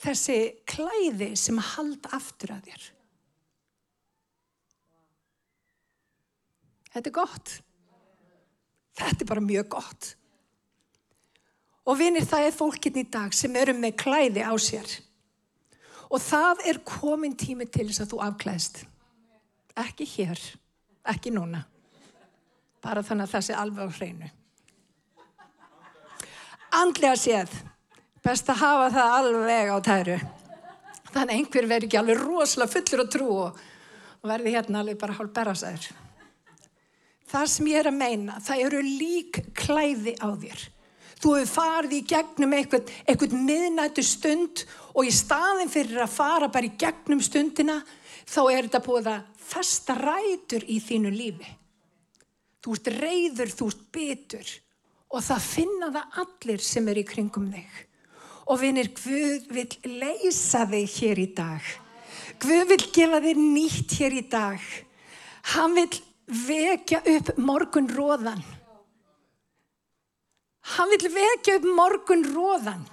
þessi 0.03 0.39
klæði 0.67 1.31
sem 1.39 1.59
halda 1.73 2.11
aftur 2.17 2.53
að 2.55 2.67
þér. 2.69 2.89
Þetta 6.93 7.09
er 7.09 7.15
gott. 7.15 7.53
Þetta 8.99 9.23
er 9.23 9.29
bara 9.31 9.45
mjög 9.45 9.69
gott. 9.73 10.09
Og 11.83 11.97
vinir, 11.99 12.23
það 12.23 12.47
er 12.47 12.55
fólkinn 12.55 13.01
í 13.01 13.07
dag 13.11 13.33
sem 13.35 13.55
eru 13.59 13.73
með 13.75 13.97
klæði 13.99 14.45
á 14.45 14.53
sér. 14.55 14.87
Og 16.13 16.21
það 16.21 16.61
er 16.69 16.79
komin 16.87 17.35
tími 17.35 17.67
til 17.67 17.89
þess 17.89 18.05
að 18.05 18.13
þú 18.13 18.21
afklæðst. 18.27 18.79
Ekki 19.83 20.07
hér, 20.13 20.39
ekki 21.09 21.33
núna. 21.33 21.65
Bara 22.83 23.03
þannig 23.03 23.27
að 23.27 23.33
það 23.33 23.45
sé 23.47 23.57
alveg 23.57 23.89
á 23.89 23.97
hreinu. 23.97 24.29
Andlega 26.73 27.17
séð, 27.19 27.51
best 28.25 28.47
að 28.49 28.61
hafa 28.63 28.87
það 28.93 29.17
alveg 29.17 29.73
á 29.73 29.77
tæru. 29.85 30.17
Þannig 31.13 31.35
einhver 31.35 31.67
verður 31.69 31.87
ekki 31.89 31.99
alveg 31.99 32.21
rosalega 32.23 32.73
fullur 32.73 33.03
að 33.03 33.11
trú 33.13 33.27
og 33.43 33.59
verði 34.25 34.55
hérna 34.55 34.81
alveg 34.81 34.97
bara 35.01 35.17
hálf 35.17 35.33
berasæður. 35.35 35.89
Það 37.33 37.49
sem 37.49 37.69
ég 37.69 37.81
er 37.81 37.89
að 37.89 37.97
meina, 37.97 38.39
það 38.45 38.63
eru 38.67 38.81
lík 38.85 39.41
klæði 39.57 40.15
á 40.21 40.29
þér. 40.31 40.65
Þú 41.23 41.37
hefur 41.37 41.51
farið 41.55 41.93
í 41.95 42.05
gegnum 42.09 42.53
eitthvað, 42.57 42.89
eitthvað 43.07 43.33
miðnættu 43.47 44.03
stund 44.03 44.65
og 44.91 45.07
í 45.07 45.11
staðin 45.15 45.69
fyrir 45.71 46.01
að 46.03 46.15
fara 46.17 46.49
bara 46.51 46.67
í 46.67 46.73
gegnum 46.75 47.21
stundina 47.23 47.77
þá 48.27 48.41
er 48.51 48.65
þetta 48.65 48.81
búið 48.83 49.07
að 49.13 49.29
festa 49.39 49.95
rætur 49.95 50.65
í 50.67 50.81
þínu 50.83 51.11
lífi. 51.13 51.53
Þú 52.59 52.75
ert 52.75 52.89
reyður, 52.97 53.53
þú 53.55 53.67
ert 53.71 53.85
bitur 53.95 54.51
og 55.13 55.23
það 55.23 55.45
finna 55.45 55.89
það 55.93 56.17
allir 56.23 56.65
sem 56.65 56.89
er 56.91 56.99
í 56.99 57.05
kringum 57.07 57.45
þig. 57.53 57.77
Og 58.51 58.59
vinir, 58.59 58.89
Guð 58.97 59.45
vil 59.55 59.93
leysa 60.01 60.65
þig 60.67 60.97
hér 60.97 61.21
í 61.23 61.27
dag. 61.37 61.69
Guð 62.43 62.65
vil 62.73 62.81
gefa 62.97 63.21
þig 63.23 63.39
nýtt 63.39 63.95
hér 64.01 64.17
í 64.19 64.25
dag. 64.27 64.67
Hann 65.53 65.79
vil 65.79 65.87
vekja 66.49 66.99
upp 67.13 67.31
morgun 67.39 67.87
róðan. 67.87 68.43
Hann 70.63 70.91
vil 70.93 71.11
vekja 71.11 71.57
upp 71.59 71.65
morgun 71.75 72.23
róðan. 72.33 72.85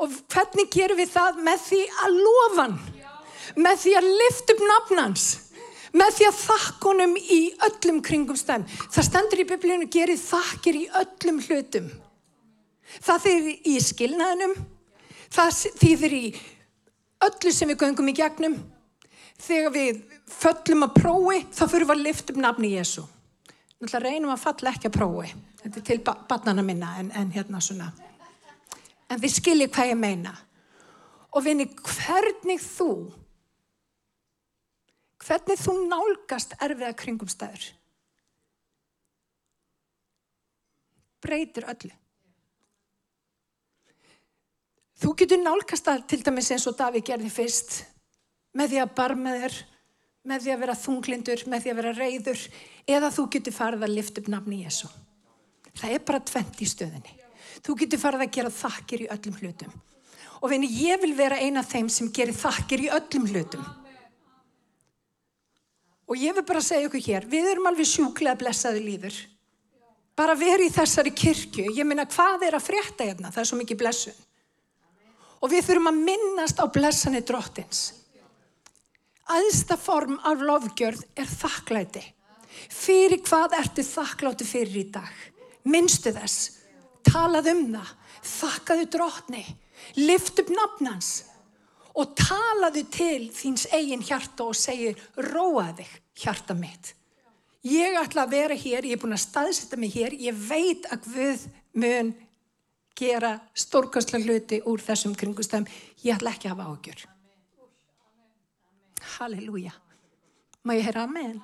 Og 0.00 0.10
hvernig 0.32 0.70
gerum 0.72 0.98
við 0.98 1.12
það? 1.12 1.38
Með 1.44 1.62
því 1.68 1.80
að 2.04 2.18
lofa 2.24 2.64
hann. 2.64 2.76
Með 3.60 3.80
því 3.84 3.94
að 4.00 4.10
lifta 4.22 4.56
upp 4.56 4.64
nafnans. 4.70 5.26
Með 5.90 6.16
því 6.16 6.26
að 6.28 6.40
þakkunum 6.44 7.16
í 7.18 7.40
öllum 7.66 7.98
kringum 8.06 8.38
stæm. 8.38 8.66
Það 8.94 9.06
stendur 9.08 9.42
í 9.42 9.46
biblíunum, 9.48 9.90
gerir 9.90 10.20
þakkir 10.20 10.78
í 10.78 10.84
öllum 11.00 11.40
hlutum. 11.46 11.88
Það 13.02 13.24
þýðir 13.26 13.70
í 13.70 13.74
skilnaðinum, 13.86 14.54
það 15.30 15.58
þýðir 15.82 16.14
í 16.16 16.24
öllu 17.26 17.52
sem 17.54 17.70
við 17.70 17.82
göngum 17.84 18.10
í 18.10 18.16
gegnum. 18.18 18.56
Þegar 19.40 19.74
við 19.74 20.00
föllum 20.30 20.86
að 20.86 20.96
prófi, 20.98 21.40
þá 21.54 21.64
fyrir 21.64 21.88
við 21.88 21.96
að 21.96 22.04
lifta 22.06 22.34
upp 22.34 22.40
nafni 22.44 22.72
Jésu. 22.74 23.06
Náttúrulega 23.80 24.10
reynum 24.12 24.32
að 24.34 24.42
falla 24.42 24.74
ekki 24.74 24.90
að 24.90 24.96
prófi. 24.98 25.30
Þetta 25.62 25.80
er 25.80 25.84
til 25.88 25.98
barnana 26.04 26.64
minna 26.64 26.92
en, 27.00 27.10
en 27.16 27.30
hérna 27.32 27.62
svona. 27.64 27.88
En 29.08 29.20
þið 29.22 29.32
skiljið 29.38 29.72
hvað 29.72 29.92
ég 29.92 29.98
meina. 30.00 30.34
Og 31.32 31.44
vinni, 31.46 31.64
hvernig 31.78 32.60
þú, 32.60 32.90
hvernig 35.24 35.60
þú 35.62 35.76
nálgast 35.88 36.56
erfiða 36.60 36.92
kringumstæður, 36.98 37.68
breytir 41.22 41.68
öllu. 41.70 41.92
Þú 45.00 45.14
getur 45.16 45.40
nálgast 45.40 45.86
það 45.86 46.02
til 46.12 46.20
dæmis 46.26 46.50
eins 46.52 46.66
og 46.68 46.76
Daví 46.76 47.00
gerði 47.06 47.30
fyrst 47.32 47.78
með 48.56 48.74
því 48.74 48.80
að 48.82 48.94
barma 48.98 49.36
þér, 49.38 49.54
með 50.30 50.44
því 50.44 50.52
að 50.54 50.62
vera 50.64 50.78
þunglindur, 50.78 51.44
með 51.50 51.64
því 51.64 51.72
að 51.72 51.80
vera 51.80 51.94
reyður 51.98 52.42
eða 52.96 53.10
þú 53.14 53.26
getur 53.34 53.56
farið 53.56 53.86
að 53.86 53.94
lifta 53.96 54.22
upp 54.22 54.30
nafni 54.30 54.62
Jésu. 54.64 54.90
Það 55.80 55.94
er 55.96 56.04
bara 56.06 56.22
tvent 56.30 56.62
í 56.62 56.68
stöðinni. 56.68 57.16
Þú 57.60 57.76
getur 57.82 58.00
farið 58.00 58.24
að 58.24 58.34
gera 58.36 58.52
þakkir 58.54 59.04
í 59.04 59.10
öllum 59.14 59.36
hlutum. 59.40 59.74
Og 60.40 60.52
vini, 60.52 60.70
ég 60.86 61.00
vil 61.02 61.12
vera 61.16 61.40
eina 61.40 61.60
af 61.60 61.68
þeim 61.68 61.90
sem 61.92 62.08
gerir 62.14 62.36
þakkir 62.36 62.86
í 62.86 62.88
öllum 62.96 63.26
hlutum. 63.28 63.66
Og 66.10 66.18
ég 66.18 66.34
vil 66.34 66.46
bara 66.46 66.62
segja 66.64 66.88
ykkur 66.88 67.04
hér, 67.04 67.28
við 67.30 67.52
erum 67.52 67.68
alveg 67.70 67.86
sjúklega 67.86 68.38
blessaði 68.40 68.80
lífur. 68.82 69.14
Bara 70.18 70.34
verið 70.34 70.70
í 70.70 70.74
þessari 70.74 71.12
kirkju, 71.14 71.68
ég 71.76 71.86
minna 71.86 72.08
hvað 72.08 72.48
er 72.48 72.56
að 72.58 72.66
frétta 72.66 73.06
hérna, 73.06 73.30
það 73.30 73.44
er 73.44 73.50
svo 73.50 73.58
mikið 73.60 73.80
blessun. 73.82 74.16
Og 75.40 75.52
við 75.52 75.68
þurfum 75.68 75.92
að 75.92 76.00
minnast 76.08 76.58
á 76.60 76.66
blessanir 76.72 77.24
drottins. 77.28 77.99
Æðsta 79.30 79.76
form 79.78 80.16
af 80.26 80.42
lofgjörð 80.42 81.04
er 81.18 81.28
þakklæti. 81.30 82.02
Fyrir 82.70 83.20
hvað 83.22 83.54
ertu 83.60 83.84
þakkláti 83.86 84.46
fyrir 84.48 84.78
í 84.80 84.86
dag? 84.90 85.12
Minnstu 85.70 86.10
þess, 86.16 86.56
talað 87.06 87.52
um 87.52 87.66
það, 87.74 87.90
þakkaðu 88.26 88.86
drottni, 88.94 89.42
lift 90.00 90.40
upp 90.42 90.50
nafnans 90.54 91.10
og 91.94 92.14
talaðu 92.18 92.82
til 92.92 93.28
þíns 93.34 93.68
eigin 93.74 94.02
hjarta 94.06 94.48
og 94.50 94.58
segir 94.58 94.98
róa 95.30 95.68
þig 95.78 95.92
hjarta 96.24 96.56
mitt. 96.58 96.94
Ég 97.66 97.98
ætla 98.00 98.24
að 98.24 98.34
vera 98.34 98.56
hér, 98.56 98.88
ég 98.88 98.96
er 98.96 99.02
búin 99.02 99.14
að 99.14 99.26
staðsetta 99.26 99.76
mig 99.76 99.92
hér, 99.94 100.16
ég 100.16 100.34
veit 100.48 100.86
að 100.90 101.06
Guð 101.12 101.46
mun 101.76 102.14
gera 102.96 103.36
stórkastlega 103.54 104.26
hluti 104.26 104.60
úr 104.66 104.82
þessum 104.84 105.14
kringustöðum. 105.16 105.68
Ég 106.02 106.16
ætla 106.16 106.34
ekki 106.34 106.48
að 106.48 106.56
hafa 106.56 106.70
ágjör. 106.72 107.08
Halleluja. 109.18 109.72
Má 110.64 110.74
ég 110.76 110.84
heyra 110.84 111.06
amen? 111.08 111.38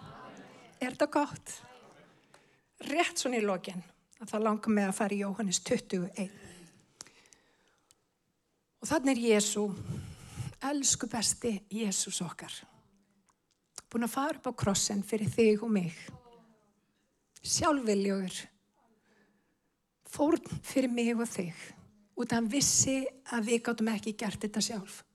Er 0.81 0.93
þetta 0.93 1.07
gott? 1.09 1.53
Rétt 2.87 3.19
svona 3.19 3.39
í 3.41 3.45
lokin 3.45 3.81
að 4.21 4.33
það 4.33 4.45
langar 4.45 4.75
mig 4.77 4.89
að 4.89 4.99
fara 4.99 5.17
í 5.17 5.23
Jóhannes 5.23 5.61
21. 5.64 6.35
Og 8.83 8.91
þannig 8.91 9.17
er 9.17 9.23
Jésu, 9.33 9.64
elsku 10.69 11.09
besti 11.11 11.55
Jésús 11.73 12.21
okkar, 12.25 12.53
búin 13.91 14.07
að 14.07 14.14
fara 14.14 14.37
upp 14.37 14.51
á 14.53 14.61
krossen 14.64 15.03
fyrir 15.07 15.33
þig 15.33 15.64
og 15.64 15.73
mig. 15.73 15.97
Sjálfviljögur, 17.47 18.37
fórn 20.12 20.61
fyrir 20.67 20.93
mig 20.93 21.17
og 21.17 21.29
þig, 21.31 21.67
út 22.17 22.31
af 22.31 22.41
hann 22.41 22.53
vissi 22.53 23.01
að 23.33 23.53
við 23.53 23.64
gáttum 23.69 23.93
ekki 23.97 24.17
gert 24.21 24.45
þetta 24.45 24.64
sjálf. 24.69 25.06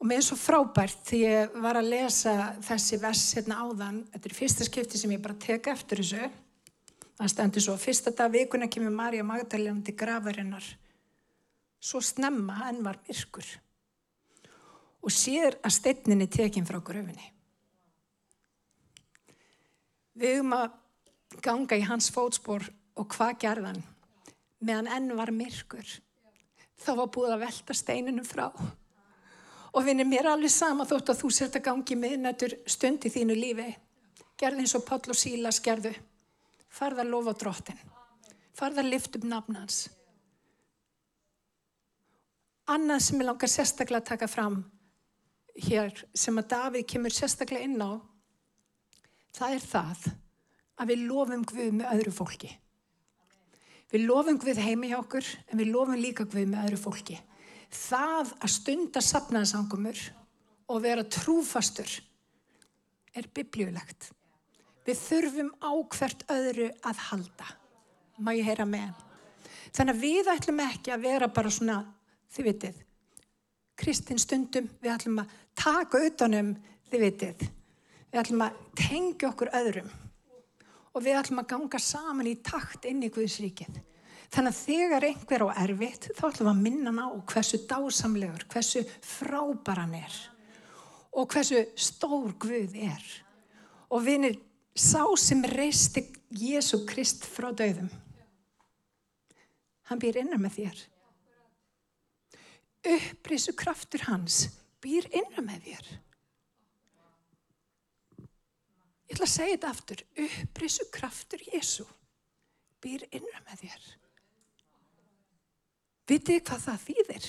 Og 0.00 0.08
mér 0.08 0.22
er 0.22 0.24
svo 0.24 0.36
frábært 0.40 1.02
því 1.04 1.18
ég 1.26 1.56
var 1.60 1.76
að 1.76 1.90
lesa 1.92 2.34
þessi 2.64 2.98
vers 3.02 3.24
hérna 3.36 3.58
áðan, 3.60 4.04
þetta 4.14 4.30
er 4.30 4.36
fyrsta 4.36 4.66
skipti 4.66 5.00
sem 5.00 5.12
ég 5.12 5.20
bara 5.20 5.36
tek 5.36 5.68
eftir 5.68 6.00
þessu. 6.00 6.30
Það 7.20 7.32
stendur 7.34 7.64
svo, 7.66 7.74
fyrsta 7.76 8.14
dag 8.16 8.32
vikuna 8.32 8.68
kemur 8.72 8.94
Marja 8.96 9.26
Magdalena 9.28 9.84
til 9.84 9.96
grafarinnar, 10.00 10.64
svo 11.80 12.00
snemma 12.00 12.62
en 12.70 12.80
var 12.84 12.96
myrkur 13.08 13.50
og 15.00 15.12
sér 15.12 15.56
að 15.64 15.76
steinninni 15.76 16.26
tekinn 16.28 16.66
frá 16.68 16.80
gröfinni. 16.84 17.30
Við 20.20 20.36
höfum 20.36 20.56
að 20.56 20.66
ganga 21.44 21.78
í 21.80 21.86
hans 21.88 22.10
fótspór 22.12 22.66
og 23.00 23.08
hvað 23.14 23.38
gerðan 23.44 23.80
meðan 24.60 24.90
enn 24.92 25.16
var 25.16 25.32
myrkur. 25.32 25.86
Þá 26.80 26.90
var 26.98 27.10
búið 27.12 27.34
að 27.36 27.42
velta 27.46 27.76
steinunum 27.76 28.26
frá. 28.28 28.50
Og 29.70 29.86
finnir 29.86 30.08
mér 30.08 30.32
alveg 30.32 30.50
sama 30.50 30.86
þótt 30.88 31.12
að 31.12 31.22
þú 31.22 31.30
sért 31.34 31.60
að 31.60 31.66
gangi 31.68 31.96
miðnættur 31.98 32.56
stund 32.66 33.06
í 33.06 33.12
þínu 33.12 33.36
lífi. 33.38 33.68
Gerði 34.40 34.64
eins 34.64 34.74
og 34.78 34.84
Páll 34.88 35.12
og 35.12 35.18
Sílas 35.18 35.60
gerðu. 35.62 35.92
Farða 36.70 37.04
að 37.04 37.12
lofa 37.14 37.36
drottin. 37.38 37.80
Farða 38.56 38.82
að 38.82 38.92
lifta 38.94 39.18
upp 39.20 39.26
nafnans. 39.30 39.80
Annað 42.70 43.02
sem 43.06 43.20
ég 43.20 43.26
langar 43.26 43.50
sérstaklega 43.50 44.02
að 44.02 44.10
taka 44.12 44.30
fram 44.30 44.60
hér 45.60 45.94
sem 46.14 46.38
að 46.38 46.50
Davíð 46.52 46.86
kemur 46.92 47.14
sérstaklega 47.14 47.66
inn 47.66 47.80
á 47.82 47.98
það 49.36 49.56
er 49.56 49.64
það 49.64 50.04
að 50.80 50.92
við 50.92 51.06
lofum 51.08 51.46
Guð 51.46 51.72
með 51.76 51.90
öðru 51.94 52.12
fólki. 52.14 52.50
Við 53.90 54.06
lofum 54.06 54.38
Guð 54.40 54.60
heimi 54.62 54.90
hjá 54.90 55.00
okkur 55.00 55.26
en 55.48 55.60
við 55.60 55.72
lofum 55.74 55.98
líka 55.98 56.26
Guð 56.26 56.46
með 56.52 56.68
öðru 56.68 56.80
fólki. 56.84 57.18
Það 57.70 58.32
að 58.40 58.52
stunda 58.54 59.02
sapnaðsangumur 59.04 60.00
og 60.70 60.82
vera 60.82 61.04
trúfastur 61.06 61.90
er 63.14 63.28
biblíulegt. 63.34 64.10
Við 64.86 64.98
þurfum 64.98 65.50
á 65.62 65.72
hvert 65.94 66.24
öðru 66.32 66.70
að 66.86 67.02
halda. 67.10 67.48
Má 68.18 68.32
ég 68.34 68.46
heyra 68.48 68.66
með? 68.68 68.94
Þannig 69.70 69.94
að 69.94 70.02
við 70.02 70.30
ætlum 70.34 70.62
ekki 70.64 70.92
að 70.94 71.04
vera 71.06 71.28
bara 71.30 71.52
svona, 71.54 71.78
þið 72.34 72.48
vitið, 72.48 72.80
kristin 73.78 74.20
stundum, 74.20 74.66
við 74.82 74.94
ætlum 74.96 75.20
að 75.22 75.34
taka 75.58 76.00
utanum, 76.08 76.54
þið 76.90 77.04
vitið, 77.06 77.44
við 78.10 78.22
ætlum 78.24 78.44
að 78.46 78.62
tengja 78.80 79.30
okkur 79.30 79.52
öðrum 79.60 79.92
og 80.90 81.04
við 81.04 81.20
ætlum 81.20 81.42
að 81.44 81.50
ganga 81.52 81.78
saman 81.82 82.26
í 82.26 82.34
takt 82.42 82.88
inn 82.90 83.04
í 83.06 83.12
Guðsríkið. 83.14 83.78
Þannig 84.30 84.52
að 84.52 84.60
þegar 84.60 85.06
einhver 85.08 85.42
á 85.42 85.48
erfitt, 85.64 86.10
þá 86.14 86.24
ætlum 86.28 86.46
við 86.46 86.52
að 86.52 86.62
minna 86.66 86.92
ná 86.94 87.06
hversu 87.32 87.58
dásamlegur, 87.66 88.44
hversu 88.52 88.84
frábæran 89.02 89.96
er 89.98 90.18
og 91.10 91.26
hversu 91.32 91.64
stór 91.74 92.36
Guð 92.38 92.76
er. 92.78 93.02
Og 93.90 94.04
vinir, 94.06 94.36
sá 94.78 95.02
sem 95.18 95.42
reisti 95.50 96.04
Jésu 96.30 96.84
Krist 96.86 97.26
frá 97.26 97.50
döðum, 97.50 97.90
hann 99.90 99.98
býr 99.98 100.20
innan 100.22 100.42
með 100.44 100.60
þér. 100.60 100.84
Upprísu 102.90 103.52
kraftur 103.58 104.06
hans 104.06 104.46
býr 104.80 105.08
innan 105.10 105.44
með 105.44 105.66
þér. 105.66 105.88
Ég 109.10 109.16
ætla 109.16 109.26
að 109.26 109.32
segja 109.34 109.56
þetta 109.56 109.72
aftur. 109.74 110.04
Upprísu 110.24 110.86
kraftur 110.94 111.42
Jésu 111.50 111.84
býr 112.80 113.04
innan 113.10 113.42
með 113.50 113.66
þér. 113.66 113.90
Vitið 116.10 116.40
hvað 116.48 116.64
það 116.64 116.86
þýðir? 116.86 117.28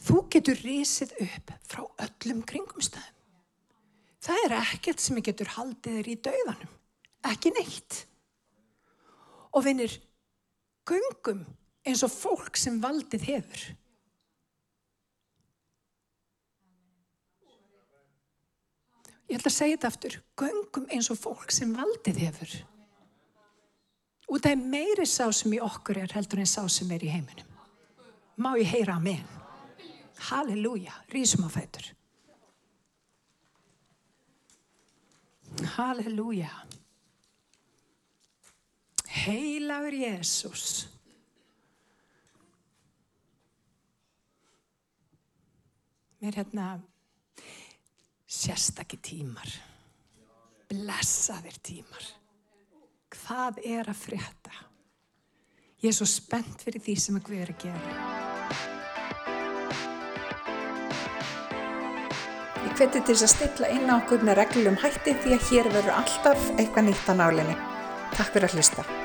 Þú 0.00 0.20
getur 0.32 0.60
risið 0.64 1.16
upp 1.26 1.50
frá 1.66 1.82
öllum 2.06 2.44
kringumstæðum. 2.46 3.16
Það 4.20 4.44
er 4.44 4.54
ekkert 4.58 5.00
sem 5.00 5.18
getur 5.24 5.50
haldið 5.56 5.96
þér 5.96 6.08
í 6.12 6.16
dauðanum. 6.26 6.72
Ekki 7.30 7.52
neitt. 7.56 8.02
Og 9.56 9.64
vinir, 9.64 9.96
göngum 10.88 11.42
eins 11.88 12.04
og 12.06 12.12
fólk 12.12 12.60
sem 12.60 12.78
valdið 12.82 13.26
hefur. 13.32 13.66
Ég 19.30 19.38
ætla 19.38 19.50
að 19.50 19.56
segja 19.56 19.76
þetta 19.76 19.90
aftur, 19.92 20.16
göngum 20.38 20.88
eins 20.90 21.10
og 21.12 21.20
fólk 21.20 21.52
sem 21.54 21.74
valdið 21.74 22.24
hefur. 22.26 22.56
Og 24.30 24.38
það 24.38 24.52
er 24.52 24.66
meiri 24.74 25.06
sá 25.06 25.24
sem 25.34 25.54
í 25.54 25.62
okkur 25.62 26.02
er 26.02 26.14
heldur 26.14 26.42
en 26.42 26.50
sá 26.50 26.62
sem 26.70 26.90
er 26.94 27.06
í 27.06 27.12
heiminum. 27.12 27.49
Má 28.40 28.54
ég 28.56 28.70
heyra 28.72 28.94
amen? 28.96 29.24
Halleluja, 30.30 30.94
rísum 31.12 31.44
á 31.44 31.50
fætur. 31.52 31.84
Halleluja. 35.76 36.48
Heilagur 39.24 39.92
Jésús. 39.92 40.88
Mér 46.20 46.40
hérna 46.40 46.80
sérstakki 48.24 48.96
tímar, 49.00 49.52
blessaðir 50.68 51.60
tímar. 51.64 52.04
Hvað 53.12 53.64
er 53.64 53.88
að 53.88 54.04
frétta? 54.06 54.69
Ég 55.80 55.88
er 55.88 55.96
svo 55.96 56.04
spennt 56.04 56.60
fyrir 56.60 56.82
því 56.84 56.94
sem 57.00 57.16
að 57.16 57.22
Guð 57.24 57.38
er 57.40 57.52
að 57.54 57.62
gera. 57.62 57.92
Ég 62.66 62.74
hveti 62.76 63.00
til 63.00 63.14
þess 63.14 63.24
að 63.24 63.32
stilla 63.32 63.72
inn 63.78 63.88
á 63.88 63.96
okkur 63.96 64.28
með 64.28 64.42
reglum 64.42 64.76
hætti 64.84 65.16
því 65.24 65.38
að 65.38 65.46
hér 65.48 65.74
verður 65.78 66.00
alltaf 66.02 66.48
eitthvað 66.58 66.90
nýtt 66.90 67.08
á 67.08 67.14
nálinni. 67.16 67.60
Takk 68.12 68.34
fyrir 68.34 68.50
að 68.50 68.58
hlusta. 68.60 68.99